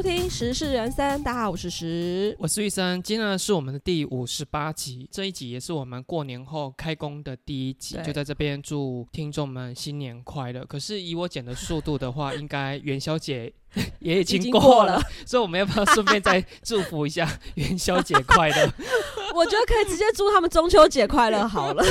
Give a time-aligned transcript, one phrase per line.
[0.00, 2.34] 收听《时事人生》，大家好，我是时。
[2.38, 10.64] 我是玉生，今天呢是我们的第五十八集，这一集也是我们过年后开工的第一集，就在这边祝听众们新年快乐。
[10.64, 13.52] 可是以我剪的速度的话， 应该元宵节
[14.00, 18.72] 也已已经经过了，了，所以我们要不要顺便再 祝福一下元宵节快乐？
[19.34, 21.84] 我觉得可以直接祝他们中秋节快乐好了。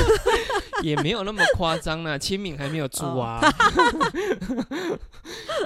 [0.82, 3.40] 也没有那么夸张呢，清明还没有祝啊。
[3.42, 4.98] 哦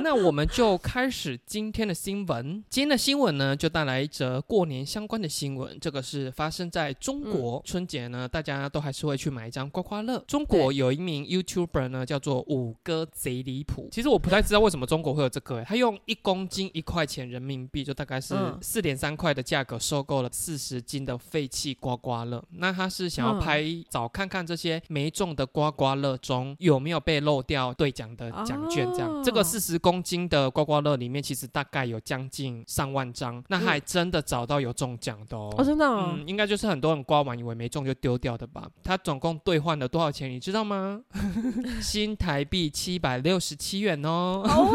[0.03, 2.63] 那我们就开始今天的新闻。
[2.69, 5.79] 今天的新闻呢，就带来一则过年相关的新闻。
[5.81, 10.23] 这个是发生在中国、春节呢，大家都还是会去买一张刮刮乐。
[10.27, 13.89] 中国有一名 YouTuber 呢，叫做五哥贼离谱。
[13.91, 22.43] 其实我不太知道为什么中国会有这个、欸，他用一公斤一块钱人民币，就大概是嗯四点三块的价格收购了四十斤的废弃刮刮乐。
[22.51, 29.11] 那他是想要嗯拍找看看这些没中的刮刮乐中有没有被漏掉兑奖的奖券，这样。
[29.11, 35.53] 哦这个四十公斤的刮刮乐里面，其实大概有将近上万张，那还真的找到有中奖的哦。
[35.57, 38.69] 哦，真的、哦，嗯，应该就是很多人刮完以为没中就丢掉的吧？
[38.83, 41.01] 他总共兑换了多少钱，你知道吗？
[41.81, 44.43] 新台币七百六十七元哦。
[44.45, 44.73] 哦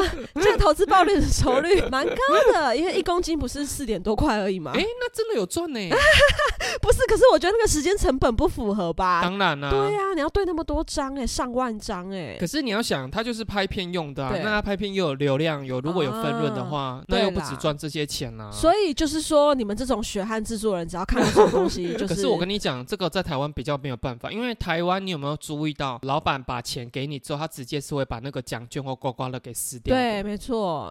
[0.00, 2.14] 哇，这个投资报率的酬率蛮高
[2.52, 4.72] 的，因为一公斤不是四点多块而已嘛。
[4.74, 5.80] 哎、那真的有赚呢。
[6.80, 9.20] 不是，可是我觉得那个时间成本不符合吧？
[9.22, 29.94] 当然啦、对呀、你要对那么多张哎、上万张哎、可是你要想，他就是拍片用的、啊，那他拍片又有流量，有如果有分润的话，那又不止赚这些钱啦、所以就是说，你们这种血汗制作人，只要看到这种东西，就是 可是我跟你讲，这个在台湾比较没有办法，因为台湾你有没有注意到，老板把钱给你之后，他直接是会把那个奖券或刮刮乐给撕掉。
[29.94, 30.41] 对，没错，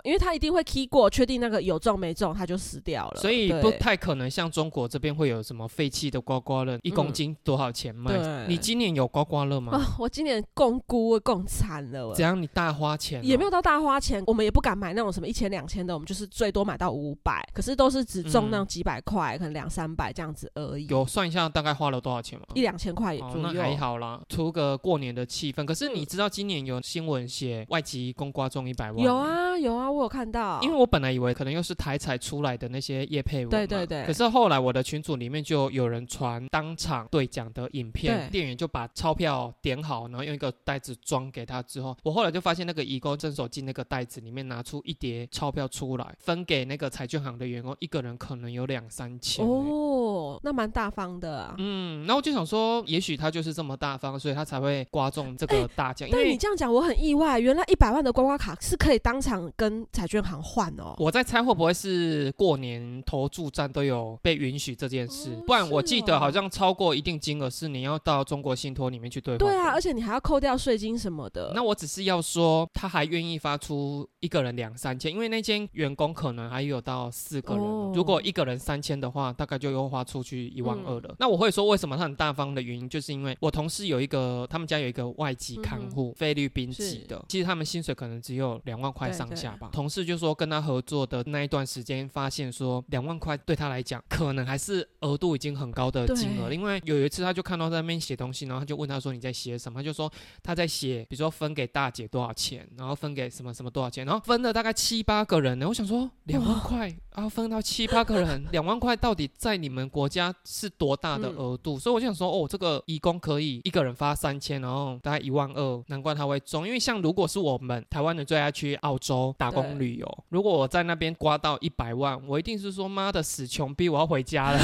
[0.03, 3.21] 因为他一定会 key 过，确定那个有中没中，他就死掉了。
[3.21, 8.17] 所以不太可能像中国这边会有什么废弃的刮刮乐，一公斤多少钱卖？
[8.17, 9.73] 对你今年有刮刮乐吗？
[9.77, 12.39] 啊，我今年共估共惨了我怎样？
[12.41, 22.45] 你大花钱哦、也没有到大花钱，我们也不敢买那种什么一千两千的，我们就是最多买到五百，可是都是只中那种几百块，可能两三百这样子而已，有算一下大概花了多少钱吗？
[22.53, 23.51] 一两千块哦，左右。
[23.53, 25.65] 那还好啦，图个过年的气氛。
[25.65, 28.99] 可是嗯你知道今年有新闻写外籍公刮中一百万？
[28.99, 29.15] 有。
[29.15, 49.51] 啊有啊，我有看到，因为我本来以为可能又是台彩出来的那些叶配文，对对对可是后来我的群组里面就有人传当场兑奖的影片，对店员就把钞票点好，然后用一个袋子装给他之后，我后来就发现那个义工伸手进那个袋子里面拿出一叠钞票出来，分给那个彩券行的员工，一个人可能有两三千、欸。
[49.51, 51.55] 哦，那蛮大方的啊。
[51.59, 56.09] 嗯，然后我就想说，也许他就是这么大方，所以他才会刮中这个大奖。
[56.09, 60.95] 因但你这样讲，我很意外，原来一百万的刮刮卡是可以当场跟彩券行换哦。
[60.97, 69.39] 我在猜会不会是过年投注站都有被允许这件事，哦不然我是记得哦好像超过一定金额是你要到中国信托里面去兑换。
[69.39, 69.71] 对啊，。
[69.71, 71.51] 而且你还要扣掉税金什么的。
[71.53, 81.15] 那我只是要说，他还愿意发出一个人两三千，因为那间员工可能还有到四个人，哦如果一个人三千的话，大概就又花出去一万二嗯了。
[81.19, 89.69] 那我会说为什么他很大方的原因，就是因为我同事有一个，他们家有一个外籍看护，菲律宾籍的，其实他们薪水可能只有两万块上下吧。
[89.71, 100.11] 同事就说跟他合作的那一段时间，发现说两万块对他来讲，可能还是额度已经很高的金额因为有一次他就看到在那边写东西，然后他就问他说你在写什么，他就说
[100.43, 105.67] 他在写，比如说分给大姐多少钱，然后分给什么什么多少钱，然后分了大概七八个人呢。
[105.67, 111.79] 我想说两万块，然后分到七八个人，两万块到底在你们国家是多大的额度？
[111.79, 116.65] 所以我就想说，哦，这个义工可以一个人发三千，然后大概一万二，难怪他会中。
[116.65, 124.59] 因为像如果是我们台湾的最爱去澳洲打工旅游，如果我在那边刮到一百万，我一定是说妈的死穷逼，我要回家了。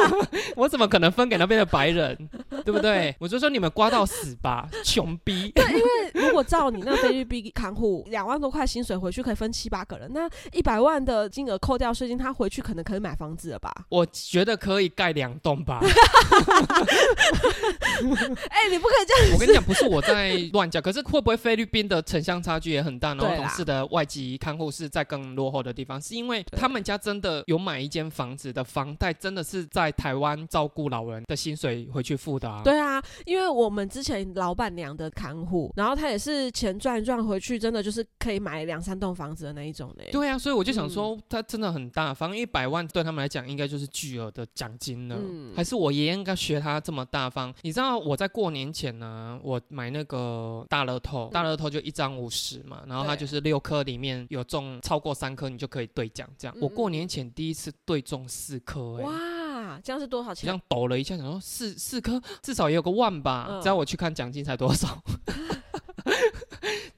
[0.56, 2.16] 我怎么可能分给那边的白人，
[2.64, 3.14] 对不对？
[3.18, 5.50] 我就说你们刮到死吧，穷逼。
[5.50, 5.99] 对，因为如
[6.40, 13.70] 果照你那菲律宾看护 两万多块薪水回去可以分七八个人，那一百万的金额扣掉税金，他回去可能可以买房子了吧？
[13.88, 15.80] 我觉得可以盖两栋吧。
[18.50, 19.34] 哎、你不可以这样。
[19.34, 23.14] 我跟你讲，不是我在乱讲，可是会不会菲律宾的城乡差距也很大？
[23.14, 32.62] 然后同事的外籍看护是在更落后的地方，是因为他们家真的有买一间房子的房贷，真的是在台湾照顾老人的薪水回去付的啊。
[32.64, 40.04] 对啊，因为我们之前老板娘的看护，然后她也是钱赚一赚回去，真的就是可以买两三栋房子的那一种呢。
[40.12, 45.16] 对啊，所以我就想说，嗯他真的很大方，一百万对他们来讲应该就是巨额的奖金了。
[45.18, 47.52] 嗯还是我爷爷应该学他这么大方？
[47.62, 56.28] 你知道我在过年前呢，我买那个大乐透，大乐透就一张五十嘛，然后它就是六颗里面有中超过三颗，你就可以兑奖。
[56.38, 59.04] 这样，嗯我过年前第一次兑中四颗，哎。
[59.04, 60.46] 哇，这样是多少钱？
[60.46, 63.46] 这样抖了一下，想说四四颗至少也有个万吧。
[63.50, 65.02] 嗯知道我去看奖金才多少？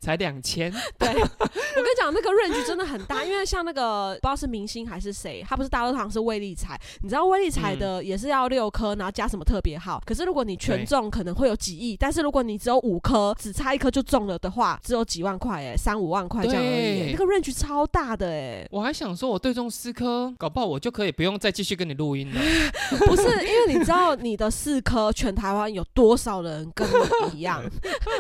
[0.03, 0.71] 才两千。
[0.99, 10.03] 对， 我跟你讲，那个 range 真的很大，因为像那个不知道是明星还是谁，他不是大乐堂是威力彩，你知道威力彩的也是要六颗，然后加什么特别号。
[10.05, 22.41] 可是如果你全中，可能会有几亿，但是如果你只有五颗，只差一颗就中了的话，只有几万块，哎，三五万块这样而已，对那个 range 超大的，哎，我还想说，我对中四颗，搞不好我就可以不用再继续跟你录音了。
[23.07, 27.63] 不是，因为你知道你的四颗，全台湾有多少人跟你一样，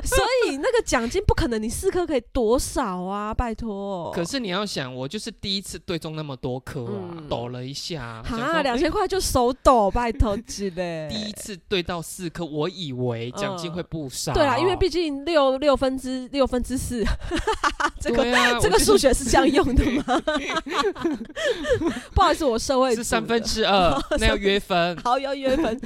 [0.04, 4.10] 所以那个奖金不可能你四颗可以多少啊，拜托。
[4.12, 11.08] 可是你要想，我就是第一次对中那么多颗啊，嗯抖了一下，想说哈，两千块就手抖，拜托之嘞。
[11.10, 14.32] 第一次对到四颗，我以为奖金会不少。
[14.34, 17.02] 对啊，因为毕竟六六分之六分之四，
[18.00, 20.04] 这个、对啊，这个数学是这样用的吗？
[22.14, 24.96] 不好意思，我社会组是三分之二，那要约分。
[24.98, 25.80] 好要约分。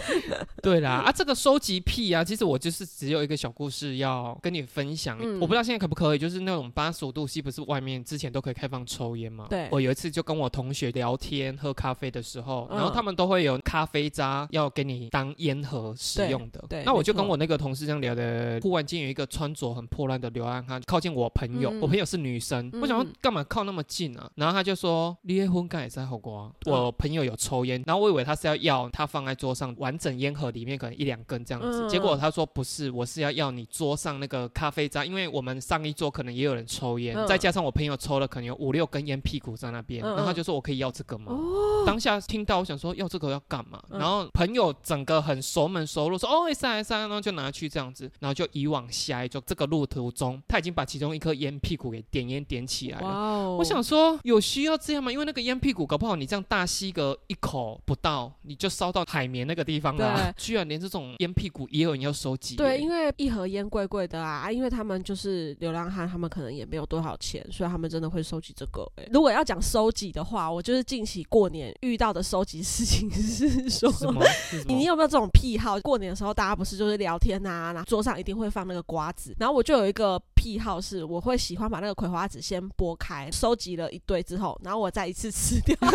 [0.62, 5.16] 对啦，啊，这个收集癖啊，其实我就是只有一个小故事要跟你分享。
[5.20, 9.46] 嗯我不知道现在可不可以，就是那种八十五度 C，不是外面之前都可以开放抽烟吗？
[9.50, 16.64] 对我有一次就跟我同学聊天喝咖啡的时候，嗯然后他们都会有咖啡渣要给你当烟盒使用的。
[16.68, 24.30] 对对那我就跟我那个同事这样聊的，忽然间有一个穿着很破烂的流浪汉靠近我朋友，嗯我朋友是女生，我想说嗯干嘛靠那么近啊？
[24.36, 26.50] 然后他就说离婚干也在后瓜。
[26.66, 41.32] 嗯我朋友有抽烟，然后我以为他是要要他放在桌上完整烟盒里面可能一两根这样子，嗯结果他说不是，我是要要你桌上那个咖啡渣，因为我们上一桌可能也有人抽烟，嗯再加上我朋友抽了可能有五六根烟屁股在那边，嗯嗯然后他就说我可以要这个吗？
[41.32, 43.82] 哦，当下听到我想说要这个要干嘛？
[43.90, 49.42] 嗯然后朋友整个很熟门熟路说哦塞塞，然后就拿去这样子，然后就移往下一桌。
[49.44, 53.06] 这个路途中，他已经把其中一颗烟屁股给点烟点起来了。
[53.08, 53.56] 哦！
[53.58, 55.10] 我想说，有需要这样吗？
[55.10, 60.32] 因为那个烟屁股，搞不好你这样大吸个一口不到，你就烧到海绵那个地方啦。
[60.36, 62.58] 居然连这种烟屁股也有人要收集耶。
[62.58, 69.08] 对，因为一盒烟贵贵的啊，啊因为他们就是流浪汉，他们可能也没有多少钱，所以他们真的会收集这个、欸。
[69.12, 73.92] 如果要讲收集的话，我就是近期过年遇到的收集事情是说
[74.66, 75.78] 你有没有这种癖好？
[75.80, 85.76] 过年的时候，大家不是就是聊天啊，然后桌上一定会放那个瓜子，然后我就有一个癖好是，我会喜欢把那个葵花籽先剥开，收集了一堆之后，然后我再一次吃掉。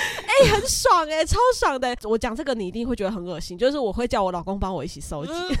[0.00, 1.96] 哎、很爽哎、超爽的。
[2.04, 5.32] 我讲这个你一定会觉得很恶心，就是我会叫我老公帮我一起收集。
[5.32, 5.56] 嗯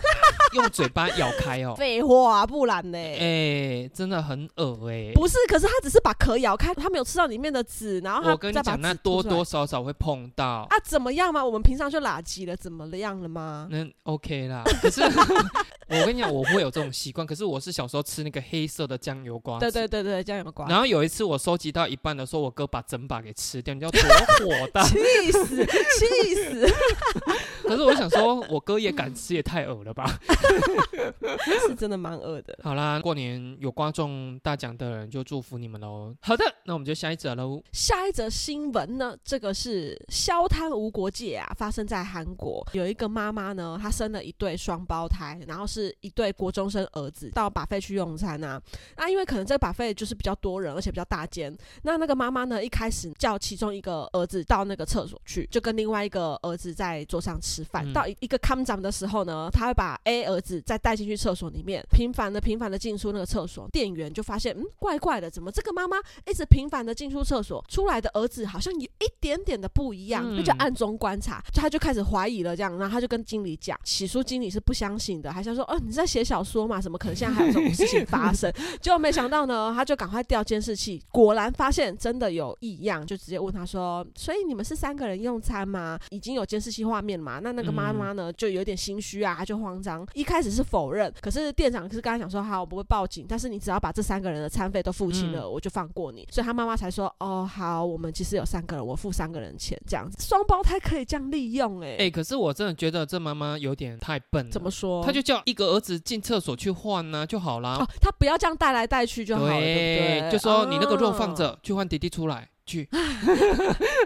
[0.52, 1.74] 用嘴巴咬开哦。
[1.78, 2.98] 废话、不然呢？
[2.98, 10.66] 哎、真的很恶哎、不是，可是他只是把壳咬开，他没有吃到里面的籽，然后他我跟你讲，那多多少少会碰到。
[10.68, 11.44] 啊，怎么样嘛？
[11.44, 13.68] 我们平常就垃圾了，怎么样了吗？
[13.70, 15.02] 那 OK 啦，可是
[15.90, 17.26] 我跟你讲，我会有这种习惯。
[17.26, 24.82] 可是我是小时候吃那个黑色的酱油瓜，对对对对，酱油瓜，然后有一次我收集到一半的时候，我哥把整把给吃掉，你知道多火大？
[24.84, 24.98] 气
[25.32, 26.68] 死气死！
[27.66, 30.18] 可是我想说，我哥也敢吃，也太恶了吧？
[31.66, 32.58] 是真的蛮恶的。
[32.62, 36.14] 好啦，过年有刮中大奖的人就祝福你们喽。
[36.20, 37.62] 好的，那我们就下一则喽。
[37.72, 42.66] 下一则新闻呢，这个是消摊无国界啊，发生在韩国。
[42.72, 48.60] 有一个妈妈呢，她生了一对双胞胎，然后是一对国中生儿子，到把费去用餐啊。
[48.96, 51.56] 那因为可能这个把费就是比较多人，而且比较大间。
[51.82, 57.86] 那那个妈妈呢，一开始叫其中一个儿子到那个厕所去，就跟另外一个儿子在桌上吃饭。
[57.86, 63.68] 嗯到一一个看长的时候呢，他会把 A 儿子再带进去厕所里面，频繁的频繁的进出那个厕所。
[63.70, 65.96] 店员就发现，嗯，怪怪的，怎么这个妈妈
[66.26, 78.52] 一直频繁的进出厕所，出来的儿子好像有一点点的不一样，嗯就暗中观察，就他就开始怀疑了，这样，然后他就跟经理讲，起初经理是不相信的，还想说，哦，你在写小说嘛，怎么可能现在还有这种事情发生？
[78.82, 85.98] 结果没想到呢，他就赶快调监视器，果然发现真的有异样，就直接问他说，所以你们是三个人用餐吗？
[86.10, 87.38] 已经有监视器画面嘛？
[87.42, 96.26] 那那个妈妈呢，就有点心虚啊，她就慌张，一开始是否认，可是店长是跟他讲说，好，我不会报警，但是你只要把这三个人的餐费都付清了，嗯我就放过你。
[96.30, 104.50] 所以他妈妈才说，哦，好，我们其实有三个人，我付三个人钱，这样子，双胞胎可以这样利用、欸，哎、可是我真的觉得这妈妈有点太笨了。
[104.50, 105.04] 怎么说？
[105.04, 107.86] 他就叫一个个儿子进厕所去换呢、就好了。
[108.00, 110.30] 他不要这样带来带去就好了，对？
[110.32, 112.88] 就说你那个肉放着，去换弟弟出来去。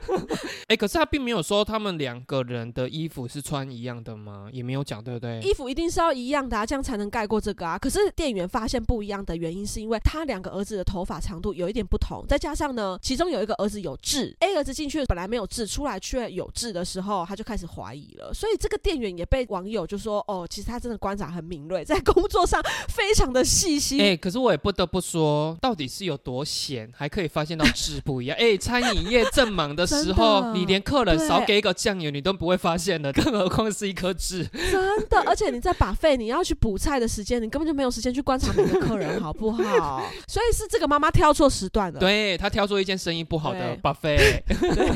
[0.68, 4.49] 哎、可是他并没有说他们两个人的衣服是穿一样的吗？
[4.52, 5.40] 也没有讲，对不对？
[5.40, 7.78] 衣服一定是要一样的啊，这样才能盖过这个啊。
[7.78, 18.33] 可是店员发现不一样的原因，是因为他两个儿子的头发长度有一点不同，再加上呢，其中有一个儿子有痣，A 儿子进去本来没有痣，出来却有痣的时候，他就开始怀疑了。
[18.33, 24.00] 所以这个店员也被网友就说，哦，其实他真的观察很敏锐，在工作上非常的细心。
[24.00, 28.37] 哎、可是我也不得不说，到底是有多闲，还可以发现到痣不一样。
[28.40, 34.44] 哎、对，餐饮业正忙的时候， 你连客人少给一个酱油，你都不会发现的，更何况是一颗痣。
[34.70, 40.02] 真的，而且你在把费，你要去补菜的时间，你根本就没有时间去观察每个客人，好不好？
[40.28, 41.99] 所以是这个妈妈挑错时段了。
[41.99, 44.42] 对她挑错一件生意不好的对 buffet，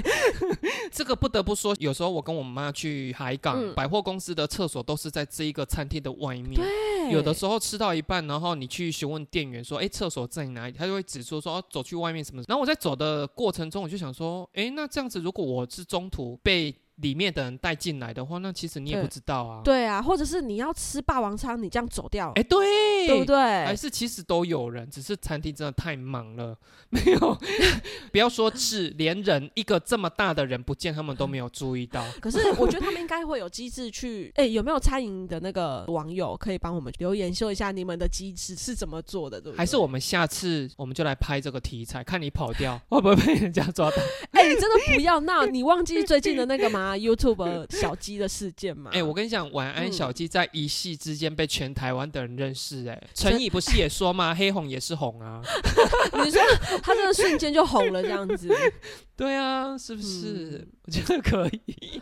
[0.93, 6.55] 这个不得不说，有时候我跟我妈去海港、嗯百货公司的厕所都是在这一个餐厅的外面。
[6.55, 23.37] 对，有的时候吃到一半，然后你去询问店员说：“哎，厕所在哪里？”他就会指出说：“哦，走去外面什么。”然后我在走的过程中，我就想说：“哎，那这样子，如果我是中途被里面的人带进来的话，那其实你也不知道啊。”对啊，或者是你要吃霸王餐，你这样走掉，哎，对，对不对？
[23.37, 26.57] 还是其实都有人，只是餐厅真的太忙了，
[26.91, 27.39] 没有。
[28.11, 32.05] 不要说是连人一个这么大的人不见，他们都没有注意到。
[32.21, 39.59] 可是我觉得他们应该会有机制去，哎、有没有餐饮的那个网友可以帮我们留言秀一下你们的机制是怎么做的，对不对？
[39.59, 43.97] 还是我们下次我们就来拍这个题材，看你跑掉会不会被人家抓到？
[44.33, 45.45] 哎、你真的不要闹！
[45.47, 48.91] 你忘记最近的那个吗？YouTube 小鸡的事件嘛？
[48.95, 54.35] 哎、我跟你讲，晚安嗯小鸡在一夕之间被全台湾的人认识、哎，陈怡不是也说吗？
[54.35, 55.41] 黑红也是红啊。
[56.25, 56.41] 你说
[56.83, 58.49] 他真的瞬间就红了这样子，
[59.19, 60.65] 对啊，是不是？
[60.65, 62.01] 嗯我觉得可以。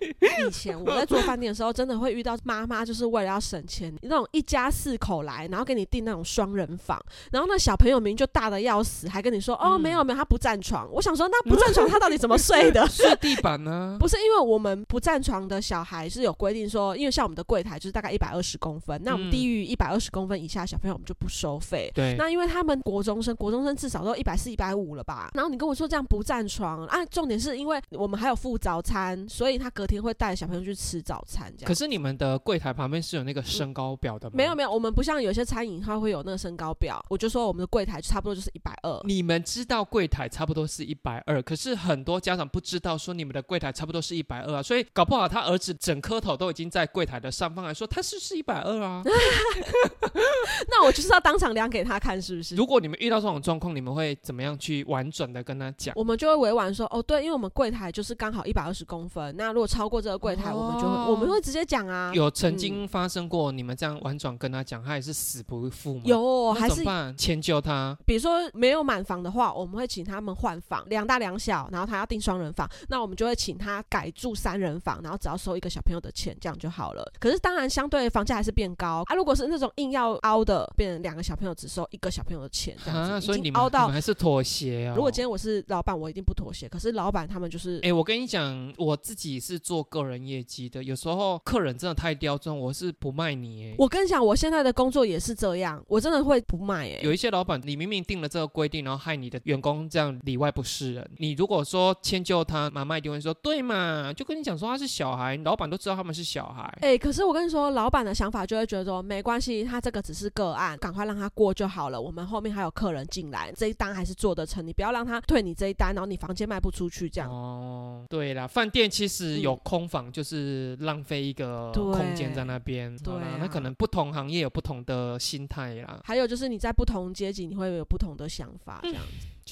[0.00, 10.90] 以前我在做饭店的时候，真的会遇到妈妈，就是为了要省钱，那种一家四口来，然后给你订那种双人房，然后那小朋友明明就大的要死，还跟你说哦嗯没有没有，他不占床。
[10.90, 12.84] 我想说那不 占床他到底怎么睡的？
[12.88, 21.88] 睡地板呢、不是因为我们不占床的小孩是有规定说，因为像我们的柜台就是大概一百二十公分，那我们嗯低于一百二十公分以下的小朋友我们就不收费。
[21.94, 25.30] 对，那因为他们国中生，国中生至少都一百四、一百五了吧？
[25.34, 27.04] 然后你跟我说这样不占床啊？
[27.06, 31.68] 重点是因为我们还有付早餐，所以他隔天会带小朋友去吃早餐，这样。
[31.68, 34.34] 可是你们的柜台旁边是有那个身高表的吗？
[34.36, 37.04] 没有没有，我们不像有些餐饮，它会有那个身高表。
[37.08, 39.00] 我就说我们的柜台差不多就是一百二。
[39.04, 49.02] 你们知道柜台差不多是一百二，可是很多家长不知道说你们的柜台差不多是一百二啊，所以搞不好他儿子整颗头都已经在柜台的上方来说他是是一百二啊。
[50.68, 52.54] 那我就是要当场量给他看，是不是？
[52.54, 55.92] 如果你们遇到这种状况，你们会怎么样去婉转的跟他讲？
[55.96, 62.12] 我们就会委婉说，哦，对，因为我们柜台就是刚好一百二十公分，那如果超过这个柜台，我们就会哦我们会直接讲啊。
[62.14, 67.16] 有曾经发生过你们这样婉转跟他讲，他也是死不付吗？，有，还是办？
[67.16, 67.96] 迁就他。
[68.04, 77.12] 比如说没有满房的话，我们会请他们换房，两大两小，然后他要订双人房，那我们就会请他改住三人房，然后只要收一个小朋友的钱，这样就好了。
[77.18, 79.14] 可是当然，相对房价还是变高啊。
[79.14, 83.94] 如果是那种硬要凹的，变成两个小朋友只收一个小朋友的钱，这样子，啊，所以已你们凹到们。
[83.94, 86.68] 还是妥协啊、如果今天我是老板，我一定不妥协。
[86.68, 93.74] 可是老板他们就是哎、我跟你讲，我自己是做个人业绩的，有时候客人真的太刁钻，我是不卖你、欸。
[93.78, 101.10] 我跟你讲，我现在的工作也是这样，我真的会不卖哎、有一些老板，你明明定了这个规定，然后害你的员工这样里外不是人。
[101.18, 106.62] 你如果说迁就他，妈妈一定会说对嘛，就跟你讲说他是小孩，老板都知道他们是小孩。
[106.80, 112.00] 哎、可是我跟你说，老板的想法就会觉得说，没关系，他这个只是个案，赶快让他过就好了。
[112.00, 117.30] 我们后面还有客人进来，这一单还是做得成，你不要让他退你这一单，然后你房间卖不出去这样。
[117.30, 122.96] 哦，对啦，饭店其实有空房，就是浪费一个空间在那边。
[122.98, 126.00] 对啦对啊那可能不同行业有不同的心态啦。
[126.04, 129.02] 还有就是你在不同阶级，你会有不同的想法，这样。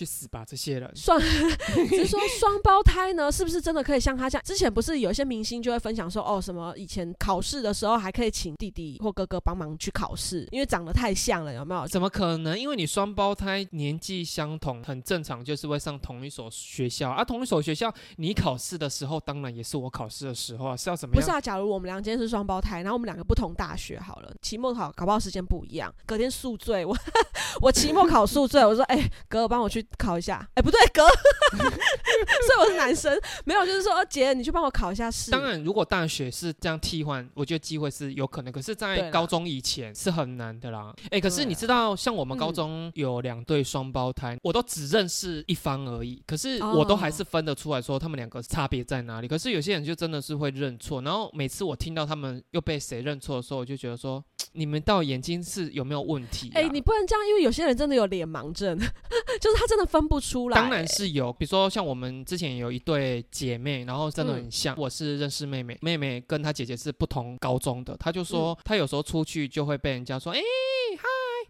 [0.01, 0.91] 去死吧，这些人！
[0.97, 4.43] 双 只是说双胞胎呢，是不是真的可以像他这样？
[4.43, 11.87] 之前不是有一些明星就会分享说，哦，什么以前考试的时候还可以请弟弟或哥哥帮忙去考试，因为长得太像了，有没有？
[11.87, 12.59] 怎么可能？
[12.59, 17.23] 因为你双胞胎年纪相同，很正常，就是会上同一所学校啊。
[17.23, 21.21] 同一所学校，你考试的时候，当然也是我考试的时候啊，是要怎么样？
[21.21, 26.97] 不是啊，假如我们俩今天是双胞胎，然后我们两个不同大学好了，期末考搞不好时间不一样，隔天宿醉，我
[27.61, 31.07] 我期末考宿醉，我说哎、哥帮我去考一下，哎、不对哥，
[31.57, 38.53] 所以我是男生，没有就是说哦姐你去帮我考一下试，当然，如果大学是这样替换，我觉得机会是有可能。
[38.53, 40.95] 可是，在高中以前是很难的啦。
[41.11, 46.23] 哎、可是你知道，像我们高嗯中有两对双胞胎，我都只认识一方而已。
[46.27, 49.29] 可是我都还是分得出来说他们两个差别在哪里。
[49.29, 56.59] 可是有些人就真的是会认错，然后每次我听到他们又被谁认错的时候，我就觉得说，你们到眼睛是有没有问题、啊？
[56.59, 58.77] 哎、你不能这样，因为有些人真的有脸盲症，
[59.41, 64.75] 就是他真的分不出来、当然是有，比如说像我们之前有一对姐妹，然后真的很像。
[64.77, 70.45] 我是认识妹妹，妹妹跟她姐姐是不同高中的，她就说她有时候出去就会被人家说，哎、嗨，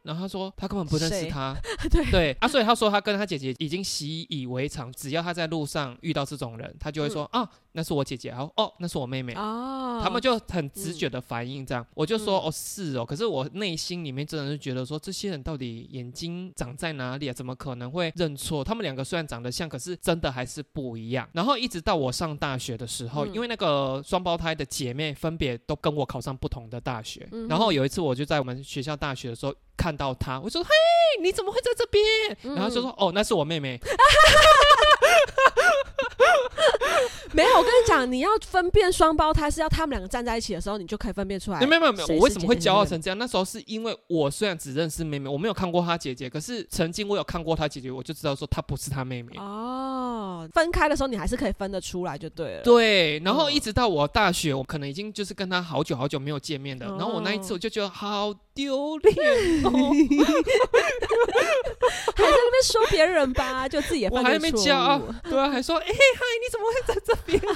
[0.02, 1.28] 然后他说他根本不认识谁？
[1.28, 1.57] 他，
[1.90, 2.11] 对。
[2.11, 9.33] 对啊，所以他说他跟他姐姐已经习以为常，只要他在路上遇到这种人，他就会说、啊，那是我姐姐，然后哦，那是我妹妹。
[9.35, 12.47] 哦，他们就很直觉的反应这样，我就说嗯。
[12.47, 17.33] 哦是哦，可是我内心里面真的是觉得说这些人到底眼睛长在哪里啊？
[17.33, 18.62] 怎么可能会认错？
[18.64, 21.28] 他们两个虽然长得像，可是真的还是不一样。
[21.33, 23.35] 然后一直到我上大学的时候，嗯。
[23.35, 30.70] 因为那个双胞胎的姐妹分别都跟我考上不同的大学，嗯然后有一次我就在我们学校大学的时候看到他，我说嘿，
[31.22, 32.04] 你怎么会在这边？
[32.42, 33.80] 嗯然后就说哦，那是我妹妹。
[37.33, 41.61] 没有，我跟你讲，你要分辨双胞胎是要他们两个站在一起的时候，你就可以分辨出来。
[41.61, 43.16] 没有没有没有，我为什么会骄傲成这样？
[43.16, 49.33] 那时候是因为我虽然只认识妹妹，我没有看过她姐姐，可是曾经我有看过她姐姐，我就知道说她不是她妹妹。
[49.38, 52.62] 哦，分开的时候你还是可以分得出来就对了。
[52.62, 56.87] 对，然后嗯一直到我大学，我可能已经就是跟她好久好久没有见面了。
[56.99, 59.14] 然后我那一次哦我就觉得好丢脸
[59.64, 59.71] 哦，
[62.16, 65.12] 还在那边说别人吧，就自己也我还没骄傲误。
[65.25, 67.40] 对啊，还说哎嗨，你怎么会在这边？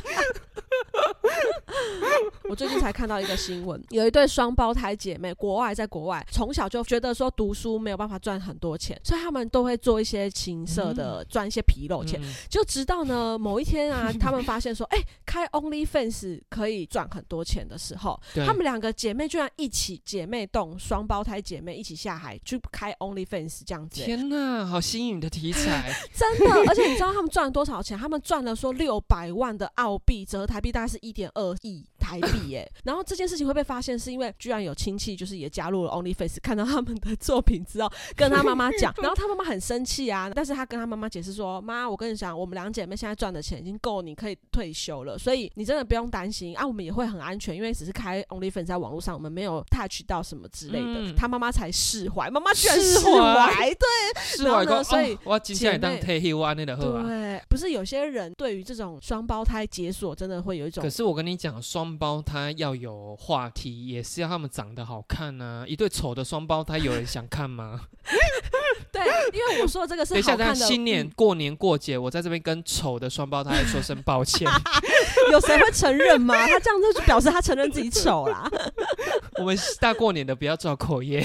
[2.49, 12.21] 我最近才看到一个新闻，有一对双胞胎姐妹，国外在国外，从小就觉得说读书没有办法赚很多钱，所以他们都会做一些情色的，赚一些皮肉钱。
[12.23, 27.99] 嗯就直到呢某一天啊，他们发现说，哎、开 OnlyFans 可以赚很多钱的时候，对他们两个姐妹居然一起姐妹洞，双胞胎姐妹一起下海去开 OnlyFans 这样子、欸天哪，好新颖的题材， 真的，而且你知道他们赚了多少钱？
[27.99, 32.71] 他们赚了说六百万的澳币，折合台币大概是一点二亿台币耶。
[32.85, 50.85] 然后这件事情会被发现，是因为居然有亲戚就是也加入了 OnlyFans，看到他们的作品之后，跟他妈妈讲， 然后他妈妈很生气啊，但是他跟他妈妈解释说，妈，我跟你讲，我们两姐妹现在赚的钱已经够你可以退休了，所以你真的不用担心啊，我们也会很安全，因为只是开 OnlyFans 在网络上，我们没有 touch 到什么之类的。
[50.87, 54.23] 嗯他妈妈才释怀，妈妈居然释释怀怀，对。
[54.25, 57.05] 是然后外公，呢所以哦我今天当姐妹退休安内的喝啊。
[57.15, 67.83] 对，不是有些人对于这种双胞胎解锁，真的会有一种可是我跟你讲，双胞胎要有话题，也是要他们长得好看呐、一对丑的双胞胎，有人想看吗？
[68.91, 69.03] 对，
[69.33, 74.49] 因为我说的这个是等一下，新年嗯过年过节，我在这边跟丑的双胞胎说声抱歉。
[75.31, 76.35] 有谁会承认吗？
[76.47, 78.51] 他这样就表示他承认自己丑啦。
[79.39, 81.25] 我们大过年的不要造口业。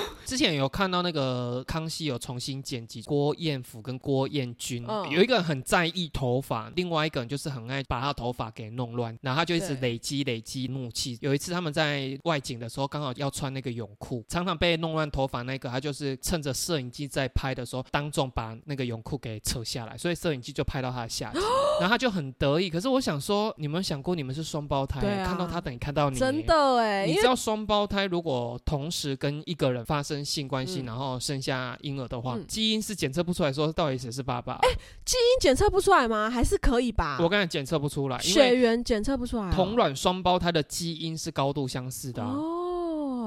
[0.24, 11.18] 之前有看到那个康熙有重新剪辑郭彦甫跟郭彦均，嗯有一个人很在意头发，另外一个人就是很爱把他的头发给弄乱，然后他就一直对累积累积怒气。
[11.20, 21.38] 有一次他们在外景的时候，刚好要穿那个泳裤，常常被弄乱头发那个，他就是趁着摄影机在拍的时候，当众把那个泳裤给扯下来，所以摄影机就拍到他的下体，
[21.80, 22.70] 然后他就很得意。
[22.70, 34.54] 可是我想说，你们想过你们是双胞胎，对啊看到他等于看到你，真的哎，因为你知道双胞胎如果同时跟一个人发生性关系，嗯然后生下婴儿的话，嗯基因是检测不出来说到底谁是爸爸。
[34.62, 34.68] 哎
[35.04, 36.30] 基因检测不出来吗？
[36.30, 37.18] 还是可以吧？
[37.20, 39.52] 我刚才检测不出来，血为缘检测不出来哦。
[39.54, 42.30] 同卵双胞胎的基因是高度相似的、啊。
[42.30, 42.51] 哦，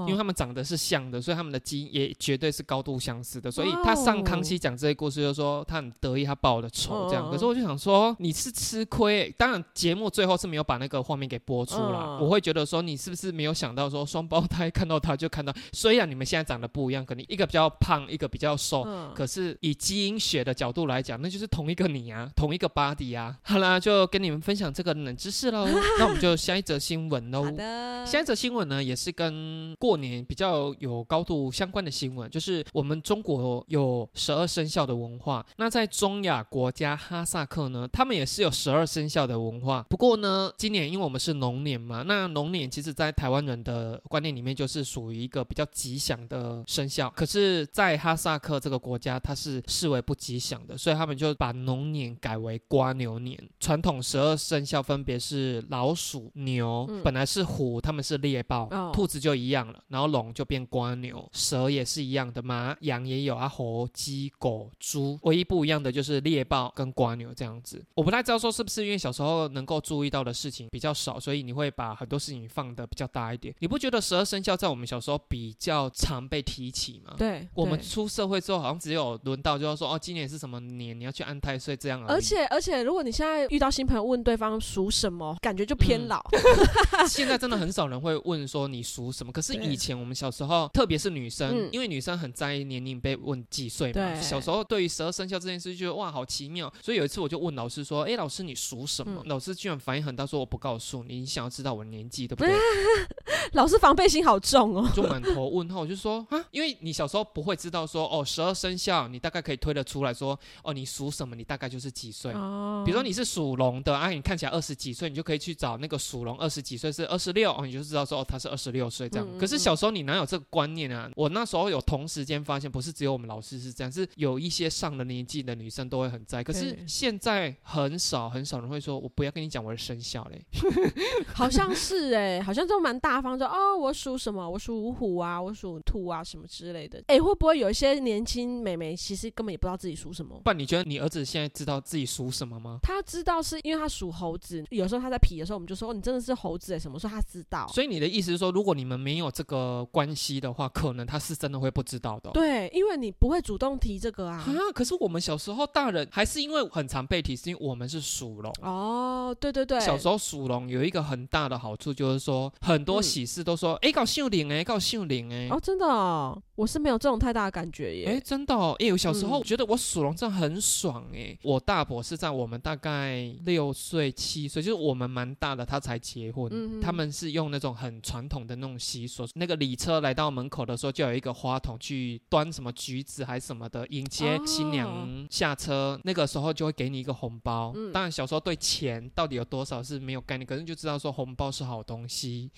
[0.06, 3.52] 因为他们长得是像的，所以他们的基因也绝对是高度相似的。
[3.52, 7.30] 所以他上康熙讲这些故事，就说他很得意，他报的仇这样。
[7.32, 12.18] 可是我就想说，你是吃亏欸、当然节目最后是没有把那个画面给播出啦。
[12.20, 23.38] 嗯我会觉得说，你是不是没有想到说，双胞胎看到他就看到，虽然你们现在长得不一样，可能一个比较胖，一个比较瘦，嗯可是以基因学的角度来讲，那就是同一个你啊，同一个 body 啊。
[23.44, 25.68] 好啦，就跟你们分享这个冷知识喽。
[26.00, 27.44] 那我们就下一则新闻喽。
[27.44, 35.45] 好的，下一则新闻呢，也是跟过年比较有高度相关的新闻，就是我们中国有十二生肖的文化。
[35.58, 39.86] 那在中亚国家哈萨克呢，他们也是有十二生肖的文化。
[39.89, 47.10] 不过呢，今年因为我们是龙年嘛，那龙年其实在台湾人的观念里面就是属于一个比较吉祥的生肖。
[47.12, 53.38] 可是，在哈萨克这个国家，它是视为不吉祥的，所以他们就把龙年改为瓜牛年。
[53.60, 67.84] 传统十二生肖分别是老鼠、牛，本来是虎，他们是猎豹，兔子就一样了，然后龙就变瓜牛，蛇也是一样的，马、羊也有啊，猴、鸡、狗、猪，唯一不一样的就是猎豹跟瓜牛这样子。
[67.93, 73.54] 我不太知道说是不是因为小时候能够注意到的事情比较少，所以你会把很多事情放得比较大一点。
[73.60, 77.13] 你不觉得十二生肖在我们小时候比较常被提起吗？
[77.17, 82.15] 对，我们出社会之后，好像只有轮到就要说哦，今年是什么年，你要去安太岁这样而。
[82.15, 86.21] 而且而且，如果你现在遇到新朋友问对方属什么，感觉就偏嗯老。
[87.08, 94.21] 现在真的很少人会问说你属什么，可是对以前我们小时候，特别是女生，嗯因为女生很在意年龄被问几岁嘛。
[94.21, 99.21] 小时候对于十二生肖这件事就觉得哇好奇妙，所以有一次我就问老师说，哎，老师你属什么？
[99.23, 102.53] 嗯老师居然反应很大，说我不告诉你，你想要知道我的年纪对不对？
[103.53, 104.89] 老师防备心好重哦。
[104.95, 112.31] 就满头问号，我就说啊，因为你小时候不会知道说哦，十二生肖你大概可以推得出来说哦，你属什么，你大概就是几岁。
[112.33, 119.27] 哦比如说你是属龙的啊，你看起来二十几岁，你就可以去找那个属龙二十几岁是二十六哦，你就知道说哦他是二十六岁这样。
[119.39, 121.10] 可是小时候你哪有这个观念啊？
[121.15, 126.43] 我那时候有同时间发现，不是只有我们老师是这样，是有一些上了年纪的女生都会很在意。
[126.43, 130.45] 可是现在很少很少人会说，我不要跟你讲我的生肖嘞。
[131.34, 137.04] 好像是哎、好像都蛮大方说哦，我属什么，我属虎啊，我属兔啊，什么之类的。
[137.08, 140.39] 哎、会不会有一些年轻美眉其实根本也不知道自己属什么？
[140.43, 142.78] 不然你觉得你儿子现在知道自己属什么吗？
[142.84, 147.67] 他知道是因为他属猴子，有时候他在皮的时候，我们就说、哦、你真的是猴子哎，什么时候他知道？
[147.69, 149.55] 所以你的意思是说，如果你们没有这个
[149.91, 154.38] 关系的话，可能他是真的会不知道的哦、对，因为你不会主动提这个啊。
[154.38, 158.54] 啊，可是我们小时候大人还是因为很常被提，是因为我们是属龙。
[158.62, 165.48] 哦，对对对，小时候属龙有一个很大的好处，就是说很多嗯喜事都说，哎、搞秀灵哎，搞秀灵哎。
[165.50, 168.06] 哦，真的哦，我是没有这种太大的感觉耶。
[168.06, 168.76] 哎、真的哦！
[168.80, 176.50] 哎、我小时候嗯觉得我属龙真的很爽哎、我大伯是在我们大概六岁七岁，就是我们蛮大的，他才结婚。
[176.52, 185.99] 嗯哼他们是用那种很传统的那种习俗，那个礼车来到门口的时候，就有一个花筒去端什么橘子还是什么的，迎接新哦娘下车。
[186.03, 187.71] 那个时候就会给你一个红包。
[187.75, 192.49] 嗯当然小时候对钱到底有多少是没有概念，可是就知道说红包是好东西，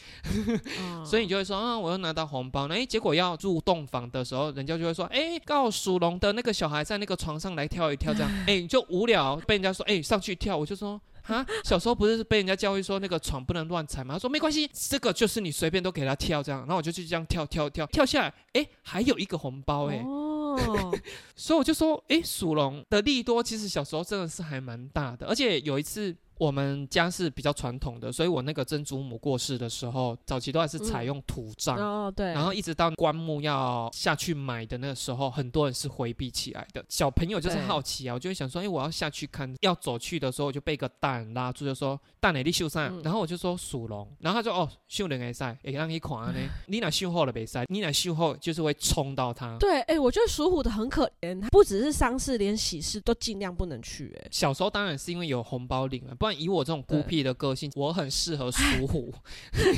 [0.81, 2.67] 哦 所以你就会说啊，我又拿到红包。
[2.67, 10.99] 那哎，结果要入洞房的时候，人家就会说，哎，刚好属龙的那个小孩在那个床上来跳一跳，这样， 哎，你就无聊被人家说，哎，上去跳，我就说。
[11.27, 14.15] 啊，小时候不是被人家教育说那个床不能乱踩吗？
[14.15, 20.93] 他说没关系，这个就是你随便都给他跳这样，然后我就去这样跳跳跳跳下来，哎，还有一个红包哎，哦，
[21.35, 31.77] 所以我就说，哎，属龙的利多其实小时候真的是还蛮大的，而且有一次我们家是比较传统的，所以我那个曾祖母过世的时候，早期都还是采用土葬。
[31.77, 36.83] 哦对，然后一直到棺木要下去买的那个时候，很多人是回避起来的。
[36.89, 39.47] 小朋友就是好奇啊，我就会想说，哎，我要下去看。
[39.61, 46.39] 要走去的时候，我就被一个大人拉住，就说：“大哪里秀上？”嗯然后我就说属龙，然后他说：“哦，秀人会赛，也让你看呢。
[46.67, 47.65] 你哪秀后了没赛？
[47.69, 59.13] 你哪秀后就是会冲到他。”对，哎、我觉得属虎的很可怜，他不只是丧事，连喜事都尽量不能去、哎，小时候当然是因为有红包领了，不以我这种孤僻的个性，我很适合属虎。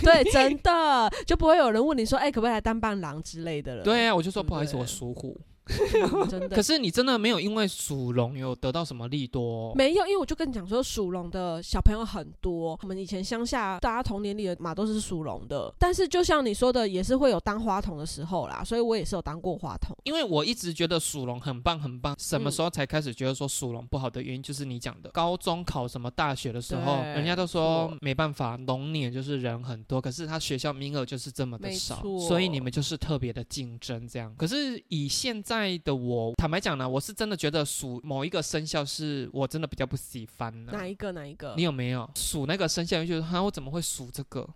[0.03, 3.83] 对，真的就不会有人问你说，哎、可不可以来当伴郎之类的了。
[3.83, 5.39] 对啊，我就说不好意思，我属虎。
[5.69, 6.61] 嗯， 真的可。
[6.61, 12.77] 是你真的没有因为属龙有得到什么利多哦、没有，因为我就跟你讲说，属龙的小朋友很多。
[12.83, 19.95] 我们以前乡下大家同年里的马都是属龙的，但是就像你说的，也是会有当花童的时候啦，所以我也是有当过花童。
[20.03, 34.33] 因为我一直觉得属龙很棒很棒，什么嗯时候才开始觉得说属龙不好的原因，就是你讲的，高中考什么大学的时候，人家都说没办法，龙年就是人很多，可是他学校名额就是这么的少，所以你们就是特别的竞争这样。
[34.37, 40.71] 可是以现在的我，坦白讲呢，我是真的觉得属某一个生肖是我真的比较不喜欢的。
[40.71, 41.11] 哪一个？
[41.11, 41.63] 哪一个你？
[41.63, 42.99] 有没有属那个生肖？
[42.99, 44.47] 就觉得哈，我怎么会属这个？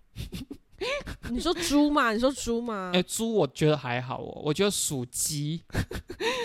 [1.29, 2.11] 你说猪嘛？
[2.11, 2.91] 你说猪嘛？
[2.95, 5.61] 哎、猪我觉得还好哦，我觉得属鸡，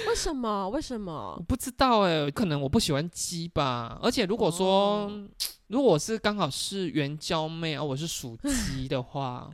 [0.09, 0.69] 为什么？
[0.71, 1.45] 为什么我么？
[1.49, 3.99] 不知道哎，可能我不喜欢鸡吧。
[4.03, 5.29] 而且如果说，哦
[5.69, 9.51] 如果我是刚好是援交妹啊，我是属鸡的话，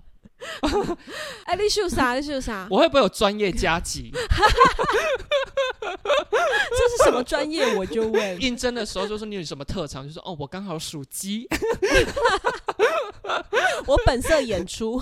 [1.44, 2.14] 哎、你秀啥？
[2.14, 2.66] 你秀啥？
[2.70, 4.12] 我会不会有专业加级？
[5.80, 7.74] 这是什么专业？
[7.76, 8.40] 我就问。
[8.40, 11.48] 应征的时候就说你有什么特长，就说哦，我刚好属鸡。
[13.86, 15.00] 我本色演出，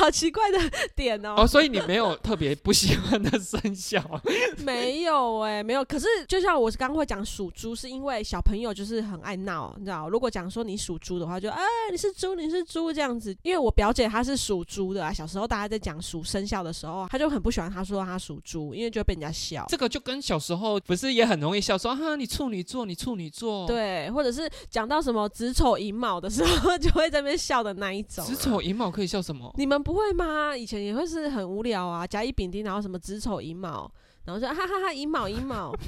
[0.00, 0.58] 好奇怪的
[0.96, 1.34] 点哦。
[1.36, 4.20] 哦，所以你没有特别不喜欢的生肖啊。
[4.64, 5.84] 没有哎、没有。
[5.84, 10.08] 可是就像我刚刚会讲属猪，是因为小朋友就是很爱闹，你知道？
[10.08, 13.36] 如果讲说你属猪的话，就哎你是猪，你是猪这样子。
[13.42, 19.66] 因为我表姐她是属猪的啊，小时候大家在讲属生肖的时候，她就很不喜欢她说她属猪，因为就会被人家笑。
[19.68, 23.66] 这个就跟小时候不是也很容易笑说哈，你处女座，你处女座。。
[23.66, 29.52] 对，或者是讲到什么子丑寅卯的时候，就会在那边笑的那一种、啊子丑寅卯可以笑什么？
[29.56, 30.56] 你们不会吗？
[30.56, 33.90] 以前也会是很无聊啊，甲乙丙丁，然后什么子丑寅卯，
[34.24, 35.72] 然后说哈哈哈寅卯寅卯。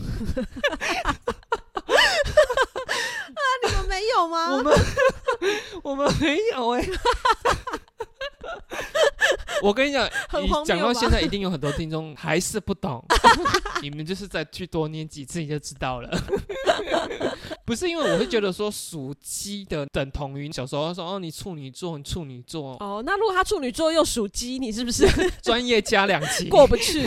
[3.33, 4.53] 啊，你们没有吗？
[4.53, 4.75] 我们
[5.83, 6.83] 我们没有哎、
[9.63, 10.05] 我跟你讲，
[10.43, 13.05] 你讲到现在一定有很多听众还是不懂，
[13.81, 16.11] 你们就是再去多念几次你就知道了。
[17.65, 25.07] 不是因为我会觉得说属鸡的等同于小时候说哦你处女座你处女座哦，那如果他处女座又属鸡，你是不是
[25.41, 27.05] 专业加两级，过不去？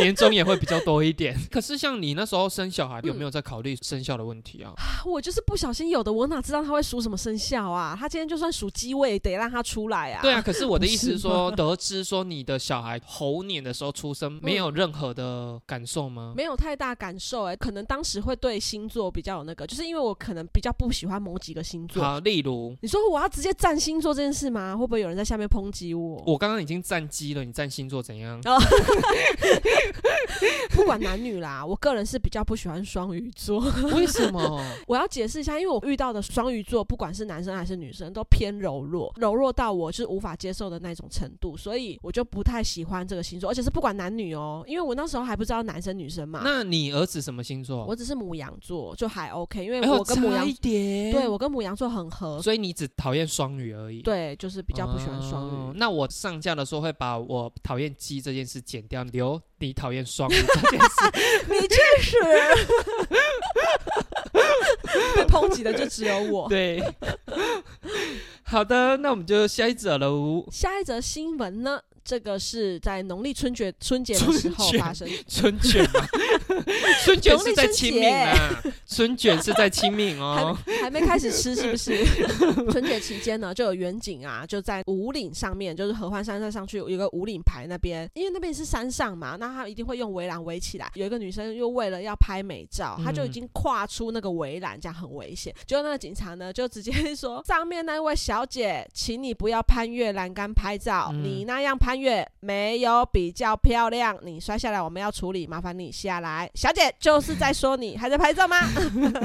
[0.00, 1.36] 年终也会比较多一点。
[1.50, 4.72] 可是像你那时候生小孩，有没有在考虑生肖的问题啊？
[5.04, 7.96] 我就是不小心有的，我哪知道他会属什么生肖啊？
[7.98, 10.20] 他今天就算属鸡，我也得让他出来啊。
[10.22, 16.34] 对啊，可是我的意思是说，是得知说你的小孩猴年的时候出生，没有任何的感受吗？
[16.36, 22.02] 没有太大感受哎、可能当时会对星座比较有那个，就是因为我可能比较不喜欢某几个星座。
[22.02, 24.76] 好，例如你说我要直接占星座这件事吗？
[24.76, 26.22] 会不会有人在下面抨击我？
[26.26, 28.40] 我刚刚已经占鸡了，你占星座怎样？
[30.70, 33.60] 不管男女啦，我个人是比较不喜欢双鱼座。
[33.94, 34.62] 为什么？
[34.86, 46.40] 我要解释一下，因为我遇到的双鱼座，不管是男生还是女生，都偏柔弱，柔弱到我是无法接受的那种程度，所以我就不太喜欢这个星座，而且是不管男女哦，因为我那时候还不知道男生女生嘛。
[46.42, 47.84] 那你儿子什么星座？
[47.86, 54.02] 我只是母羊座，就还 OK，因为我跟母羊，对我跟母羊座很合，所以你只讨厌双鱼而已。。
[54.02, 55.50] 对，就是比较不喜欢双鱼。
[55.50, 60.88] 哦那我上架的时候会把我讨厌鸡这件事剪掉，留你讨厌双鱼这件事。
[61.46, 62.16] 你确实
[65.16, 66.48] 被抨击的就只有我。
[66.48, 66.82] 对，
[68.42, 70.46] 好的，那我们就下一则喽。
[70.50, 75.06] 下一则新闻呢，这个是在农历春节春节的时候发生。
[75.28, 76.00] 春卷嘛，
[77.04, 80.56] 春卷是在清明啊，春卷是在清明哦。
[80.80, 82.02] 还没开始吃是不是？
[82.72, 90.90] 春节期间呢，就有远景啊，就在五岭上面，就是合欢山再上去有一个五岭牌那边，因为那边是山上嘛，那他一定会用围栏围起来。
[90.94, 95.54] 有一个女生又为了要拍美照，她就已嗯经跨出那个围栏，这样很危险。
[95.66, 108.56] 结果那个警察呢，就直接说：“上面那位小姐，请你不要攀越栏杆拍照，嗯你那样攀越没有比较漂亮，你摔下来我们要处理，麻烦你下来。”小姐就是在说你，还在拍照吗？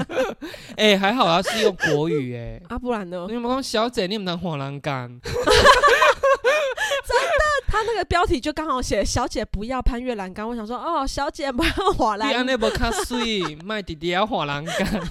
[0.76, 2.60] 哎、还好啊，是用国语哎。
[2.68, 3.26] 啊，不然呢？
[3.28, 5.10] 你们讲小姐，你们能火栏杆？
[7.74, 12.46] 他那个标题就刚好写“小姐不要攀越栏杆”，我想说，哦，小姐不要滑你栏安。
[12.46, 15.02] 尼无较水，卖弟弟要火栏杆。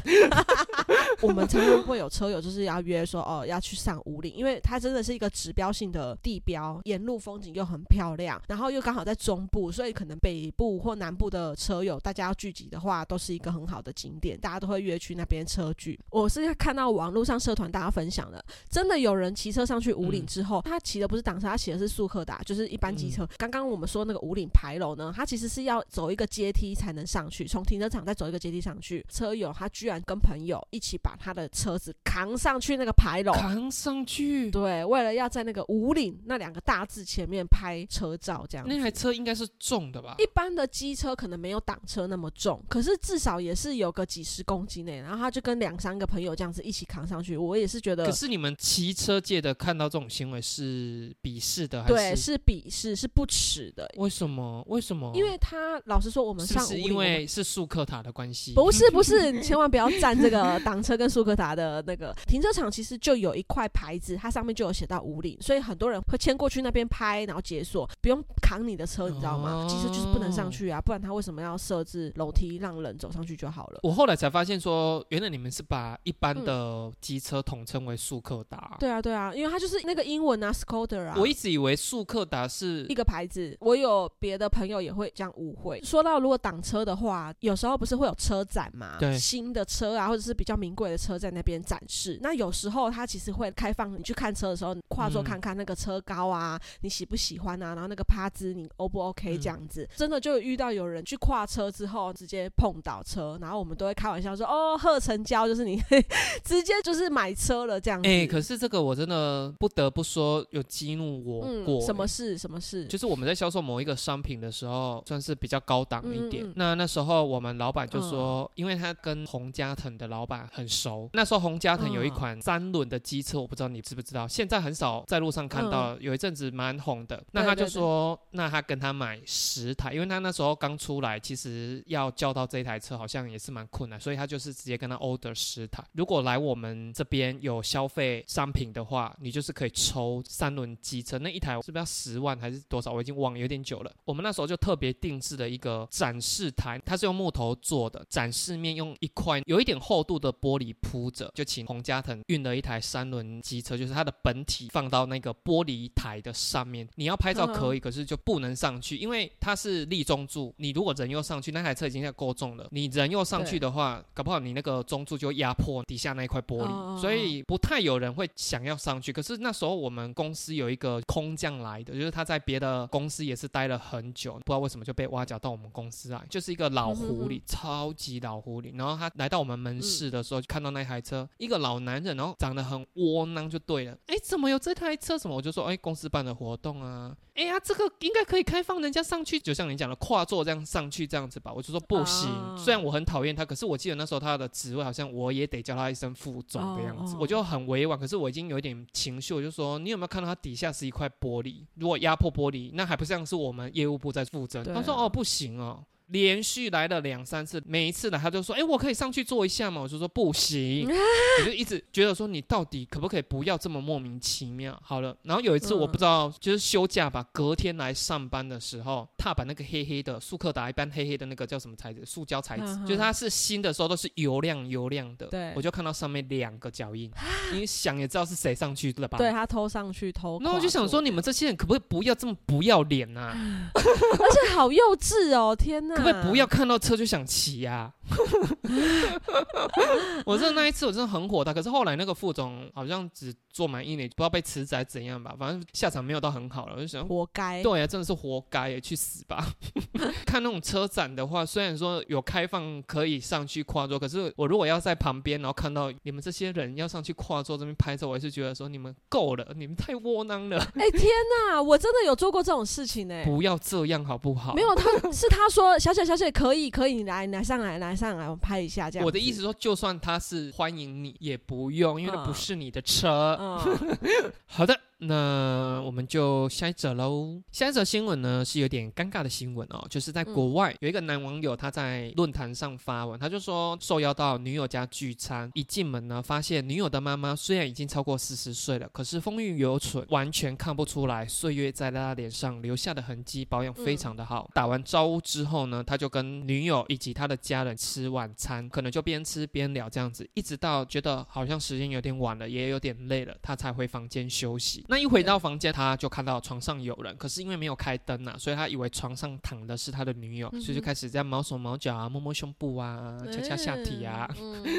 [1.19, 15.99] 我们常常会有车友就是要约说，哦，要去上五岭，因为它真的是一个指标性的地标，沿路风景又很漂亮，然后又刚好在中部，所以可能北部或南部的车友大家要聚集的话，都是一个很好的景点，大家都会约去那边车聚。
[16.12, 23.30] 我是看到网络上社团大家分享的，真的有人骑车上去五岭嗯之后，他骑的不是挡车，他骑的是速克达，就是一般机嗯车。
[23.38, 29.06] 刚刚我们说那个五岭牌楼呢，它其实是要走一个阶梯才能上去，从停车场再走一个阶梯上去。
[29.10, 33.34] 车友他居然跟朋友一起把他的车子扛上去那个牌楼。
[33.34, 40.16] 扛上去，对，为了要在那个五岭那两个大字前面拍车照，这样那台车应该是重的吧？
[40.20, 44.92] 一般的机车可能没有挡车那么重，可是至少也是有个几十公斤呢。
[44.94, 53.89] 然后他就跟两三个朋友这样子一起扛上去，我也是觉得可是你们骑车界的看到这种行为是鄙视的，还对，是是鄙视，是不耻的。
[53.97, 54.63] 为什么？
[54.67, 55.12] 为什么？
[55.15, 58.53] 因为他老实说，我们上是因为是速克塔的关系？
[58.53, 69.51] 不是不是，你 千万不要占这个挡车跟速克塔的那个停车场，其实就有一块牌子，它上面就有写到五岭，所以很多人会牵过去那边拍，然后解锁，不用扛你的车，你知道吗？
[69.51, 73.79] 哦机车就是不能上去啊，不然他为什么要设置楼梯让人走上去就好了？
[73.84, 78.75] 我后来才发现说，原来你们是把一般的机车统称为速克达。
[78.79, 81.15] 对啊对啊，因为它就是那个英文啊，scooter 啊。
[81.17, 85.82] 我一直以为速克达是一个牌子，我有别的朋友也会这样误会。
[85.84, 88.98] 说到如果挡车的话，有时候不是会有车展嘛？
[89.00, 92.20] 对新的车啊，或者是比较名贵的车在那边展示。
[92.22, 99.88] 那有时候它其实会开放你去看车的时候，跨坐嗯看看那个车高啊，你喜不喜欢啊，然后那个趴姿你 O 不 OK 嗯这样子。
[99.96, 105.82] 真的就遇到有人去跨车之后直接碰倒车，然后我们都会开玩笑说，哦，贺成交就是你
[106.44, 108.08] 直接就是买车了这样子。
[108.08, 112.38] 哎、可是这个我真的不得不说有激怒我过、嗯，什么事？
[112.38, 112.86] 什么事？
[112.86, 116.43] 就是我们在销售某一个商品的时候，算是比较高档一点。
[116.43, 127.23] 嗯嗯嗯那那时候我们老板就说，因为他跟洪家腾的老板很熟，那时候洪家腾有一嗯款三轮的机车，我不知道你知不知道，现在很少在路上看到，有一阵子蛮红的。
[127.32, 135.84] 那他就说，那他跟他买十台，因为他那时候刚出来，其实要叫到这一台车好像也是蛮困难，所以他就是直接跟他 order 十台。
[135.93, 142.92] 如果来我们这边有消费商品的话，你就是可以抽三轮机车，那一台是不是要十万还是多少？
[142.92, 143.92] 我已经忘了，有点久了。
[144.06, 156.88] 我们那时候就特别定制了一个展示台，它是用木头做的，展示面用一块有一点厚度的玻璃璃铺着，就请洪家腾运了一台三轮机车，就是它的本体放到那个玻璃台的上面。
[156.96, 160.54] 你要拍照可以，可是就不能上去，因为它是立中柱。
[160.58, 169.12] 你如果人又上去，那台车已经在够重了，你人又上去的话，搞不好你那个中柱就压迫底下那一块玻璃，所以不太有人会想要上去。
[169.12, 178.77] 可是那时候我们公司有一个空降来的，就是他在别的公司也是待了很久，不知道为什么就被挖角到我们公司来，就是一个老狐狸，超级老狐狸。
[178.77, 183.97] 然后他来到我们门市的时候，就看到那台车，一个老男人，然后长得很窝囊，就对了。
[184.08, 185.17] 哎，怎么有这台车？
[185.17, 185.36] 什么？
[185.36, 187.15] 我就说，哎，公司办的活动啊。
[187.36, 191.51] 哎呀，这个应该可以开放人家上去，就像你讲的跨座这样上去这样子吧。
[191.51, 197.97] 我就说不行，虽然我很讨厌他，可是我记得那时候他的职位好像我也得叫他一声副总的样子，我就很委婉。
[197.99, 201.65] 可是我已经有一点情绪，我就说你有没有看到他底下是一块玻璃？
[201.84, 204.63] 如果压迫玻璃，那还不像是我们业务部在负责。
[204.63, 205.84] 他说哦，不行哦。
[206.08, 210.88] 连续来了两三次，每一次来，他就说：“哎，我可以上去坐一下吗？”我就说：“不行。
[211.39, 222.06] ”我就一直觉得说：“你到底可不可以不要这么莫名其妙？”好了，然后有一次我不知道，就是休假吧，隔天来上班的时候，踏板那个黑黑的速克达一般黑黑的那个叫什么材质？
[222.06, 225.28] 塑胶材质，就是它是新的时候都是油亮油亮的。
[225.28, 227.10] 对，我就看到上面两个脚印，
[227.54, 229.18] 你想也知道是谁上去了吧？
[229.18, 230.40] 对他偷上去偷。
[230.42, 233.34] 那我就想说，你们这些人可不可以不要这么不要脸啊？
[233.74, 235.56] 而且好幼稚哦！
[235.56, 236.78] 天哪，可不可以不要看到？
[236.78, 237.94] 车就想骑呀。
[240.26, 247.63] 我真的那一次我真的很火大，可是后来那个副总好像只做满一年，不知道被辞职怎样吧，反正下场没有到很好了，我就想活该。
[247.63, 249.46] 对呀，真的是活该，去死吧！
[250.26, 260.58] 看那种车展的话，虽然说有开放可以上去跨座，可是我如果要在旁边，然后看到你们这些人要上去跨座这边拍照，我还是觉得说你们够了，你们太窝囊了。
[260.76, 261.10] 哎天
[261.52, 263.24] 哪，我真的有做过这种事情呢！
[263.26, 264.54] 不要这样好不好？
[264.54, 267.92] 没有，他是他说小姐小姐可以可以，你来你来上来来。
[267.95, 269.06] 上来我拍一下，这样。
[269.06, 273.60] 我的意思说，就算他是欢迎你，也不用，因为那不是你的车。
[274.45, 274.79] 好的。
[275.08, 277.42] 那我们就下一则喽。
[277.52, 294.50] 下一则新闻呢是有点尴尬的新闻哦，就是在国外有一个男网友他在论坛上发文，他就说受邀到女友家聚餐，一进门呢发现女友的妈妈虽然已经超过四十岁了，可是风韵犹存，完全看不出来岁月在她脸上留下的痕迹，保养非常的好。
[294.54, 304.86] 打完招呼之后呢，他就跟女友以及他的家人吃晚餐，可能就边吃边聊这样子，一直到觉得好像时间有点晚了，也有点累了，他才回房间休息。
[304.93, 314.29] 那一回到房间，他就看到床上有人，可是因为没有开灯啊，所以他以为床上躺的是他的女友，所以就开始在毛手毛脚啊，摸摸胸部啊，掐掐下体啊。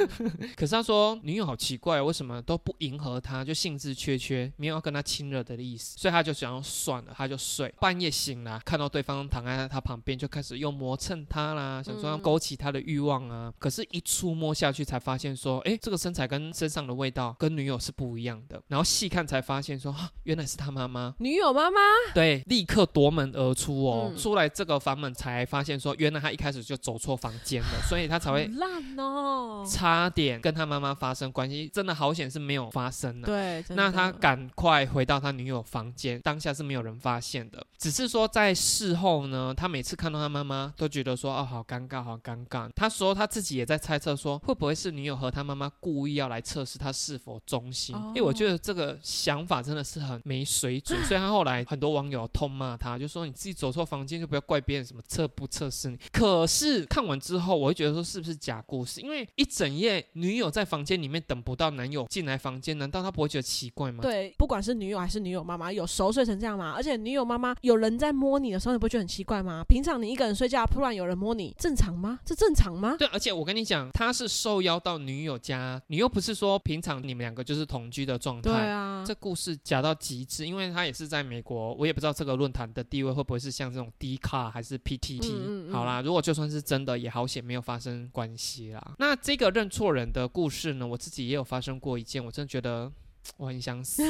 [0.55, 7.75] 可是他说女友好奇怪，为什么都不迎合他，就兴致缺缺，没有要跟他亲热的意思，所以他就想要算了，他就睡。
[7.81, 13.53] 半夜醒了，看到对方躺在他旁边，就开始又磨蹭他啦，想说要勾起他的欲望啊。
[13.59, 18.63] 可是，一触摸下去才发现说，哎，这个身材跟身上的味道跟女友是不一样的。
[18.69, 20.45] 然后细看才发现说，啊，原来。
[20.45, 21.81] 是他妈妈，女友妈妈，
[22.13, 33.27] 对，立刻夺门而出哦，出来这个房门才发现说，原来他一开始就走错房间了，所以他才会烂哦，差点跟他妈妈发生关系，真的好险是没有发生的。
[33.27, 42.69] 对，那他赶快回到他女友房间，当下是没有人发现的，只是说在事后呢，他每次看到他妈妈都觉得说，哦，好尴尬，好尴尬。
[42.77, 47.97] 他说他自己也在猜测说，会不会是女友和他妈妈故意要来测试他是否忠心？
[48.09, 50.21] 因为我觉得这个想法真的是很。
[50.25, 55.99] 没水准， 所以他后来很多网友痛骂他，就说你自己走错房间就不要怪别人什么测不测试你。
[56.13, 59.01] 可是看完之后，我会觉得说是不是假故事？
[59.01, 64.01] 因为一整夜女友在房间里面等不到男友进来房间，难道他不会觉得奇怪吗？
[64.01, 66.73] 对，不管是女友还是女友妈妈，有熟睡成这样吗？
[66.75, 69.63] 而且女友妈妈有人在摸你的时候，你不觉得很奇怪吗？
[69.69, 72.19] 平常你一个人睡觉，突然有人摸你，正常吗？
[72.25, 72.97] 这正常吗？
[72.99, 78.51] 对，而且我跟你讲，他是受邀到女友家，你又不是说平常你们两个就是同居的状态。
[78.51, 80.25] 对啊，这故事假到极。
[80.25, 85.71] 致因为他也是在美国，我也不知道这个论坛的地位会不会是像这种 D 卡还是 PTT。
[85.71, 88.95] 好啦，如果就算是真的，也好险没有发生关系啦。
[88.99, 92.91] 那这个认错人的故事呢，我自己也有发生过一件，我真的觉得
[93.37, 94.03] 我很想死。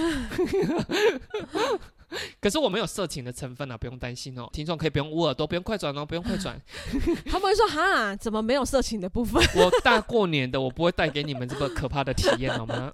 [2.41, 4.49] 可是我们有色情的成分啊，不用担心哦。
[4.53, 6.61] 听众可以不用捂耳朵，不用快转哦，不用快转。
[7.27, 9.43] 他们会说哈，怎么没有色情的部分？
[9.57, 12.93] 我大过年的，我不会带给你们这么可怕的体验好吗？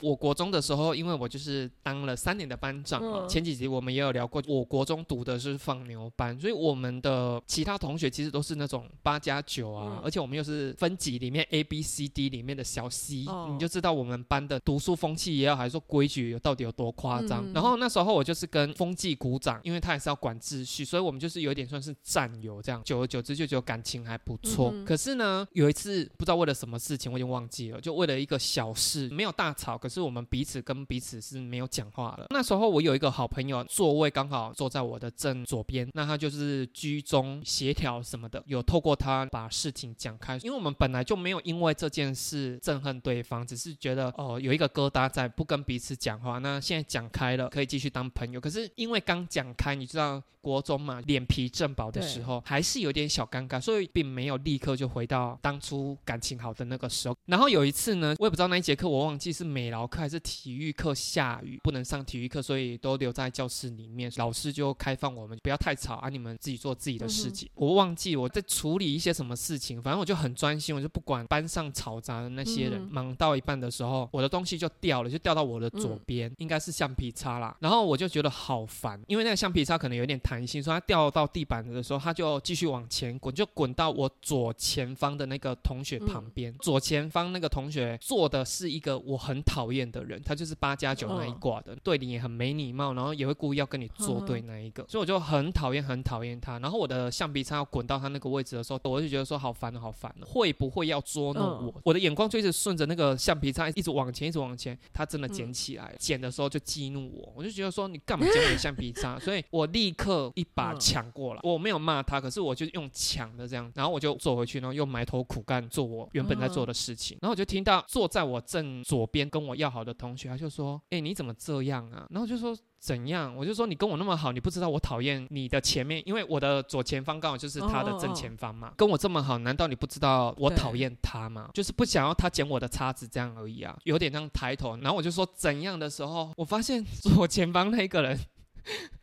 [0.00, 3.26] 我国中的时候，因为我就是当了三年的班长嘛。
[3.26, 17.44] 前几集我们也有聊过，我国中读的是放牛班，所以我们的其他同学其实都是那种八加九啊，而且我们又是分级里面 A B C D 里面的小 C，你就知道我们班的读书风气也好，还是说规矩到底有多夸张。
[17.44, 22.82] 嗯然后那时候我就是跟风纪鼓掌，因为他也是要管秩序，所以我们就是有点算是战友这样。
[22.84, 24.70] 久而久之就觉得感情还不错。
[24.72, 32.26] 嗯可是呢，有一次不知道为了什么事情，我已经忘记了，就为了一个小事没有大吵，可是我们彼此跟彼此是没有讲话了。
[32.30, 40.36] 那时候我有一个好朋友，座位刚好坐在我的正左边，那他就是居中协调什么的，有透过他把事情讲开。
[40.42, 46.38] 因为我们本来就没有因为这件事憎恨对方，只是觉得哦有一个疙瘩在，不跟彼此讲话。
[46.38, 48.38] 那现在讲开了，可以继续当朋友。
[48.38, 57.16] 可是因为刚讲开，你知道国中嘛，脸皮正薄的时候，还是有点小尴尬，所以并没有立刻就回到当初感情好的那个时候。
[57.26, 64.12] 然后有一次呢，我也不知道那一节课，我忘记是美劳课还是体育课，下雨不能上体育课，所以都留在教室里面。
[64.16, 67.48] 老师就开放我们不要太吵啊，你们自己做自己的事情。
[67.54, 72.82] 我忘记我在处理一些什么事情，反正我就很专心，我就不管班上嘈杂的那些人。
[72.84, 77.54] 嗯忙到一半的时候，我的东西就掉了，就掉到我的左嗯边，应该是橡皮擦啦。
[77.60, 86.54] 然后我就觉得好烦，因为那个橡皮擦可能有点弹性，所以它掉到地板的时候，它就继续往前滚，就滚到我左前方的那个同学旁边。
[86.60, 96.58] 左前方那个同学坐的是一个我很讨厌的人，他就是八加九那一挂的，对你也很没礼貌，然后也会故意要跟你作对那一个，所以我就很讨厌很讨厌他。
[96.60, 101.74] 然后我的橡皮擦要滚到他那个位置的时候，我就觉得说好烦哦，好烦哦，会不会要捉弄我？
[101.84, 109.18] 我的眼光就一直顺着那个橡皮擦一直往前，一直往前，他真的捡起来，捡的时候就激怒我，我就觉得说你干嘛捡我的橡皮擦？
[109.20, 122.56] 所以我立刻一把嗯抢过来，我没有骂他，可是我就用抢的这样，然后我就坐回去，然后又埋头苦干做我原本在做的事情，然后我就听到坐在我正左边跟我要好的同学，他就说：“哎、你怎么这样啊？”然后就说。
[122.80, 123.34] 怎样？
[123.36, 128.72] 我就说你跟我那么好，你不知道我讨厌你的前面，因为我的左前方刚好就是他的正前方嘛。
[128.76, 131.50] 跟我这么好，难道你不知道我讨厌他吗？
[131.52, 134.76] 就是不想要他捡我的叉子这样而已啊，有点这样抬头。
[134.78, 138.18] 然后我就说怎样的时候，我发现左前方那个人。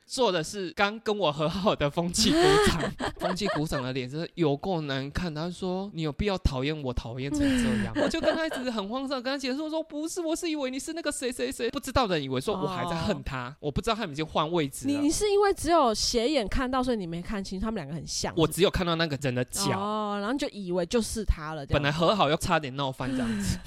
[0.06, 2.38] 做的是刚跟我和好的风纪股
[2.68, 5.34] 长， 风气鼓掌的脸真是有够难看。
[5.34, 14.94] 他说：“你有必要讨厌我讨厌成这样？” 我就跟他一直很慌张，跟他解释我说：“不是，我是以为你是那个谁谁谁，不知道的人以为说我还在恨他，我不知道他们已经换位置了。
[14.94, 18.32] 你你是因为只有斜眼看到，所以你没看清他们两个很像。
[18.38, 21.66] 我只有看到那个人的脚，哦，然后就以为就是他了。
[21.66, 23.58] 本来和好又差点闹翻这样子，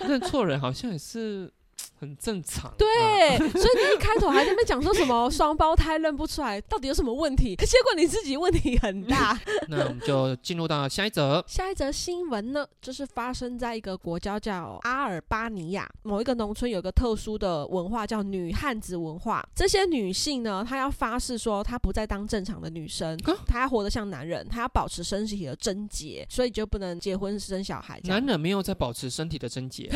[0.06, 1.52] 认错人好像也是
[1.98, 2.70] 很正常。
[2.70, 7.56] 啊对， 所以你一开头还在那边讲说什么 双胞胎认不出来，到底有什么问题？
[7.56, 9.38] 结果你自己问题很大。
[9.68, 11.42] 那我们就进入到下一则。
[11.46, 19.44] 下一则新闻呢，就是发生在一个国家叫阿尔巴尼亚某一个农村，有个特殊的文化叫女汉子文化。
[19.54, 28.00] 这些女性呢，她要发誓说她不再当正常的女生啊，她要活得像男人，她要保持身体的贞洁，所以就不能结婚生小孩。
[28.04, 29.90] 男人没有在保持身体的贞洁，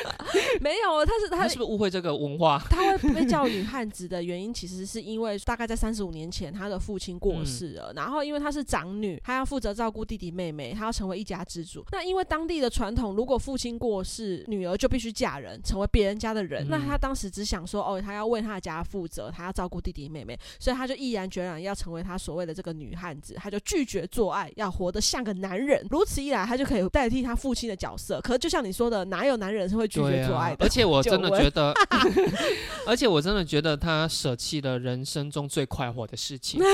[0.60, 2.62] 没有，他是她他是不是误会这个文化？
[2.70, 11.84] 他会被叫女汉子的原因，其实是因为大概在三十五年前，他的父亲过世了，然后因为她是长女，她要负责照顾弟弟妹妹，她要成为一家之主。
[11.90, 16.64] 那因为当地的传统，如果父亲过世，女儿就必须嫁人，成为别人家的人。
[16.64, 25.86] 嗯那她当时只想说，哦，她要为她的家负责，她要照顾弟弟妹妹，所以她就毅然决然要成为她所谓的这个女汉子，她就拒绝做爱，要活得像个男人。
[25.90, 28.20] 如此一来，她就可以代替她父亲的角色。
[28.20, 30.56] 可是就像你说的，哪有男人是会拒对绝做爱的？
[30.56, 31.74] 啊而且我真的觉得，
[32.86, 36.60] 而且我真的觉得他舍弃了人生中最快活的事情。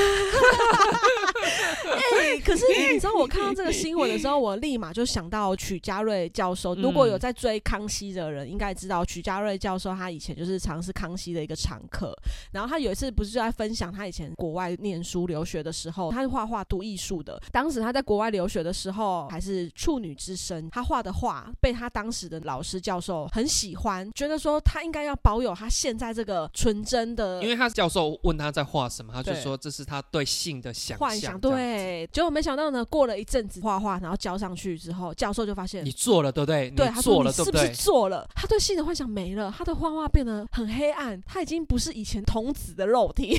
[1.68, 6.74] 哎、 可是你你知道我看到这个新闻的时候，我立马就想到曲家瑞教授。
[6.74, 12.14] 如果有在追康熙的人，应该知道曲家瑞教授他以前就是常是康熙的一个常客。
[12.52, 17.40] 然后他有一次不是就在分享他以前国外念书留学的时候，他是画画读艺术的。
[17.52, 31.40] 当时他在国外留学的时候还是处女之身，他画的画被他当时的老师教授很喜欢，觉得说他应该要保有他现在这个纯真的因为他教授问他在画什么，他就说这是他对性的想幻想，象。
[31.58, 35.90] 对，结果没想到呢，过了一阵子画画，然后交上去之后，教授就发现你。
[35.98, 36.70] 做了对不对？
[36.70, 37.74] 对，他说做了是不是？
[37.74, 38.26] 做了？
[38.34, 43.36] 他对性的幻想没了，他的画画变得很黑暗，他已经不是以前童子的肉体。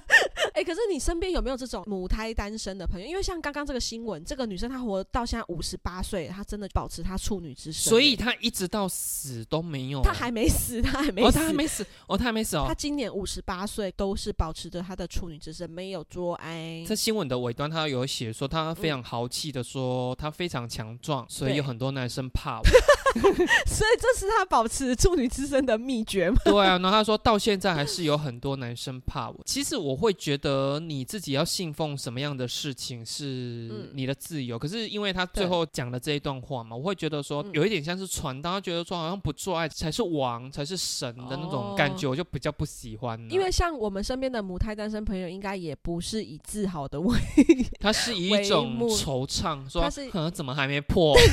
[0.52, 3.06] 哎、可是你身边有没有这种母胎单身的朋友？
[3.06, 7.90] 因为像刚刚这个新闻，这个女生她活到现在五十八岁，她真的保持她处女之身。
[7.90, 10.02] 所以她一直到死都没有。
[10.02, 12.74] 她还没死，她还没哦，死，他还没死，哦，她还没死哦她。
[12.74, 16.84] 今年五十八岁，都是保持着她的处女之身，没有做爱。
[16.86, 22.64] 这新闻的尾端，他有写写说他非常豪气的说他非常强壮，所以有很多男生怕我。
[23.66, 26.36] 所以这是他保持处女之身的秘诀吗？
[26.46, 29.40] 对啊，然后他说到现在还是有很多男生怕我。
[29.44, 43.28] 其实我会觉得你自己要信奉什么样的事情是嗯你的自由，可是因为他最后讲的这一段话嘛，我会觉得说嗯有一点像是传达，他觉得说好像不做爱才是王，才是神的那种感觉，我就比较不喜欢啊。
[43.28, 47.16] 因为像我们身边的母胎单身朋友，应该也不是以自豪的为
[47.80, 51.16] 他是以一种惆怅，说他是嗯怎么还没破？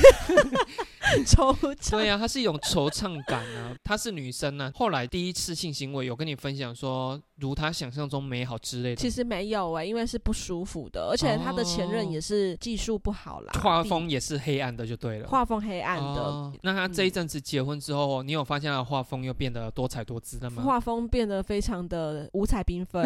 [1.26, 1.92] 惆怅。
[1.92, 3.76] 对呀、啊，他是一种惆怅感啊。
[3.84, 8.96] 她是女生呢、后来第一次性行为有跟你分享说，如她想象中美好之类的。
[8.96, 15.28] 其实没有哎、因为是不舒服的，而且她的前任也是技术不好啦，画地风也是黑暗的，就对了。
[15.28, 20.64] 画风黑暗的，哦那他这一阵子结婚之后，你有发现他的画风又变得多彩多姿了吗？
[20.64, 23.06] 画风变得非常的五彩缤纷。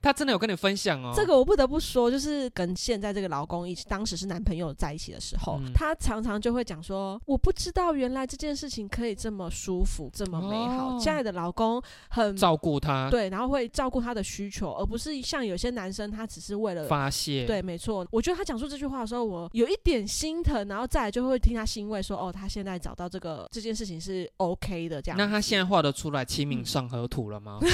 [0.00, 1.12] 他真的有跟你分享哦。
[1.16, 10.96] 这个我不得不说，就是跟现在这个老公一起，当时是男朋友在一起的时候，嗯他常常就会讲说：“我不知道原来这件事情可以这么舒服，这么美好。
[10.96, 16.84] 哦现在的老公很照顾他，对，然后会照顾他的需求，而不是像有些男生他只是为了。
[16.84, 17.46] 发泄。
[17.46, 18.06] 对，没错。
[18.10, 25.18] 我觉得他讲出这句话的时候，我有一点心疼，然后再来就会听他欣慰说：“哦，他现在找到这个这件事情是 OK 的。”这样。
[25.18, 27.58] 那他现在画得出来《清明上河图》了吗？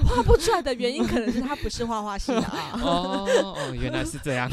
[0.10, 2.78] 画不出来的原因，可能是他不是画画系的啊。
[2.82, 4.50] 哦哦，原来是这样。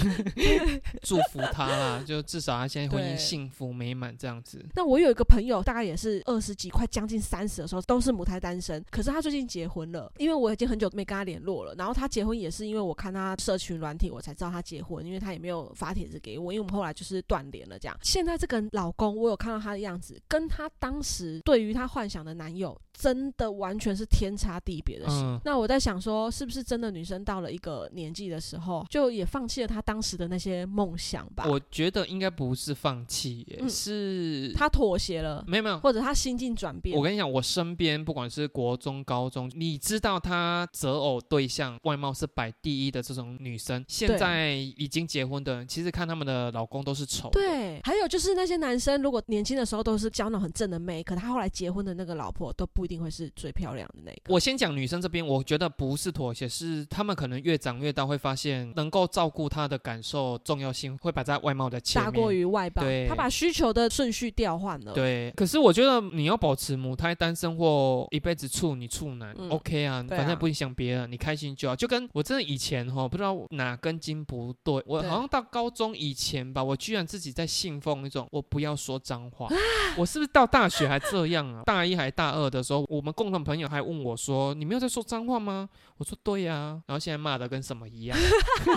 [1.01, 4.64] 祝福他啦，就至少他现在婚姻幸福美满这样子。
[4.76, 8.84] 那我有一个朋友，大概也是二十几，快将近三十的时候，都是母胎单身。
[8.91, 11.74] 可是他最近结婚了，因为我已经很久没跟他联络了。
[11.76, 17.97] 然后他结婚也是因为我看他社群软体，我才知道他结婚，因为他也没有发帖子给我，因为我们后来就是断联了这样。
[18.01, 25.16] 现在这个老公，我有看到他的样子，跟他当时对于他幻想的男友，真的完全是天差地别的事。
[25.24, 31.45] 嗯那我在想说，是不是真的女生到了一个年纪的时候，就也放弃了她当时的那些梦想吧？
[31.48, 35.80] 我觉得应该不是放弃是她妥协了，没有没有。
[35.80, 36.98] 或者她心境转变。
[36.98, 47.30] 我跟你讲，我身边不管是国中、高中，你知道她择偶对象外貌是摆第一的这种女生，现在已经结婚的人，其实看他们的老公都是丑。
[47.30, 54.34] 对，还有就是那些男生，如果年轻的时候都是交那种很正的妹，可他后来结婚的那个老婆都不一定会是最漂亮的那个。
[54.34, 62.12] 我先讲女生这边，我觉得不是妥协，是他们可能越长越大，会发现能够照顾他的感受重要性会摆在外貌的前大。
[62.12, 64.94] 过于外貌对，他把需求的顺序调换了。
[64.94, 71.76] 对，可是我觉得你要保持母胎单身或一辈子处女处男、嗯 o k 啊，对啊反正不影响别人，你开心就好。
[71.76, 79.48] 就跟我真的以前哈，不知道哪根筋不对，我好像到高中以前吧，我居然自己在信奉一种我不要说脏话。
[79.98, 81.64] 我是不是到大学还这样啊？
[81.66, 88.15] 大一还大二的时候，我们共同朋友还问我说：“你没有在说脏话吗？”我说：“对呀、然后现在骂的跟什么一样。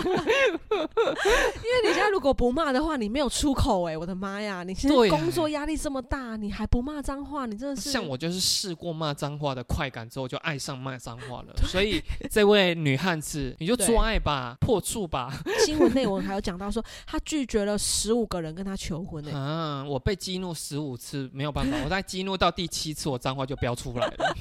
[0.71, 4.63] 因为你现在如果不骂的话，你没有出口哎、我的妈呀！
[4.63, 11.53] 你现在工作压力这么大，你还不骂脏话，你真的是像我就是试过骂脏话的快感之后，就爱上骂脏话了。
[11.67, 15.31] 所以这位女汉子，你就对做爱吧，破处吧。
[15.63, 24.35] 新闻内文还有讲到说，他拒绝了十五个人跟他求婚哎、啊，我被激怒十五次没有办法，我在激怒到第七次，我脏话就飙出来了。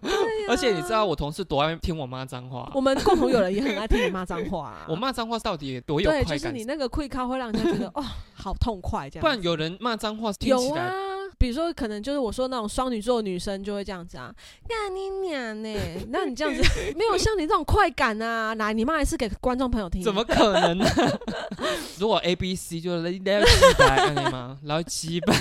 [0.48, 6.38] 而且你知道我同事多爱听我妈脏话我，们共同友人也很爱听你骂脏话、啊， 我骂脏话到底多有对，快感？
[6.38, 8.04] 就是你那个 quick call 会让人家觉得哦，
[8.34, 9.20] 好痛快这样。
[9.24, 10.92] 不然有人骂脏话听起来，有啊，
[11.38, 14.34] 比如说可能就是我说那种双女座的女生就会这样子啊，
[14.68, 15.76] 干你娘呢？
[16.10, 16.62] 那你这样子
[16.96, 20.02] 没有像你这种快感啊，来你骂一次给观众朋友听。
[20.04, 20.86] 怎么可能呢？
[21.98, 23.20] 如果 A B C 就来来几
[23.78, 24.58] 百，安尼吗？
[24.64, 25.34] 然后几百，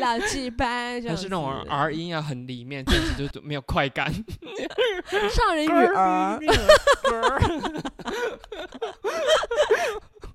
[0.00, 1.00] 老鸡掰？
[1.00, 4.12] 这样但是那种子 R 音啊很里面，这样子就没有快感。
[5.30, 6.38] 上人女儿，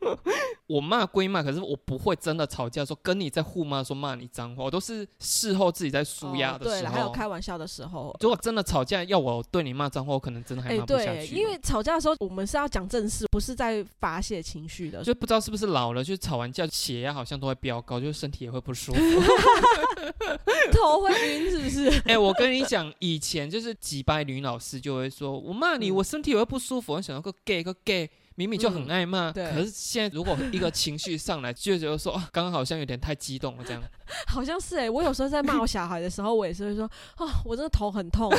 [0.68, 6.76] 我骂归骂，可是我不会真的吵架，说跟你在互骂，说骂你脏话，我都是事后自己在舒压的时候。
[6.76, 8.16] 哦对了，还有开玩笑的时候。
[8.20, 11.36] 如果真的吵架要我对你骂脏话，我可能真的还哎、骂不下对，去。
[11.36, 15.04] 因为吵架的时候我们是要讲正事，不是在发泄情绪的。
[15.04, 19.00] 就不知道是不是老了，就吵完架血压好像都会飙高，就是身体也会不舒服。
[20.72, 22.02] 头会晕是不是？
[22.06, 26.94] 哎、我跟你讲，以前就是几班女老师就会说，我骂你，嗯我身体也会不舒服。
[26.94, 28.10] 我想到个 gay 个 gay。
[28.36, 33.82] 明明就很爱骂，对可是现在如果一个情绪上来，就觉得说，啊刚刚好像有点太激动了，这样。
[34.28, 36.84] 好像是哎、我有时候在骂我小孩的时候，我也是会说，
[37.18, 38.30] 哦，我真的头很痛。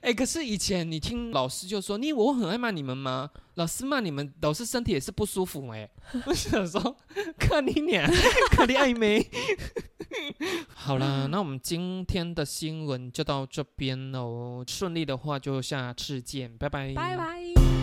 [0.00, 3.30] 哎、 可是以前你听老师就说，你我很爱骂你们吗？
[3.54, 5.88] 老师骂你们，老师身体也是不舒服哎、
[6.26, 6.96] 我想说，
[7.38, 8.08] 看你俩，
[8.50, 9.28] 看你暧昧。
[10.74, 14.64] 好啦，那我们今天的新闻就到这边喽。
[14.66, 17.81] 顺利的话就下次见，拜拜，拜拜。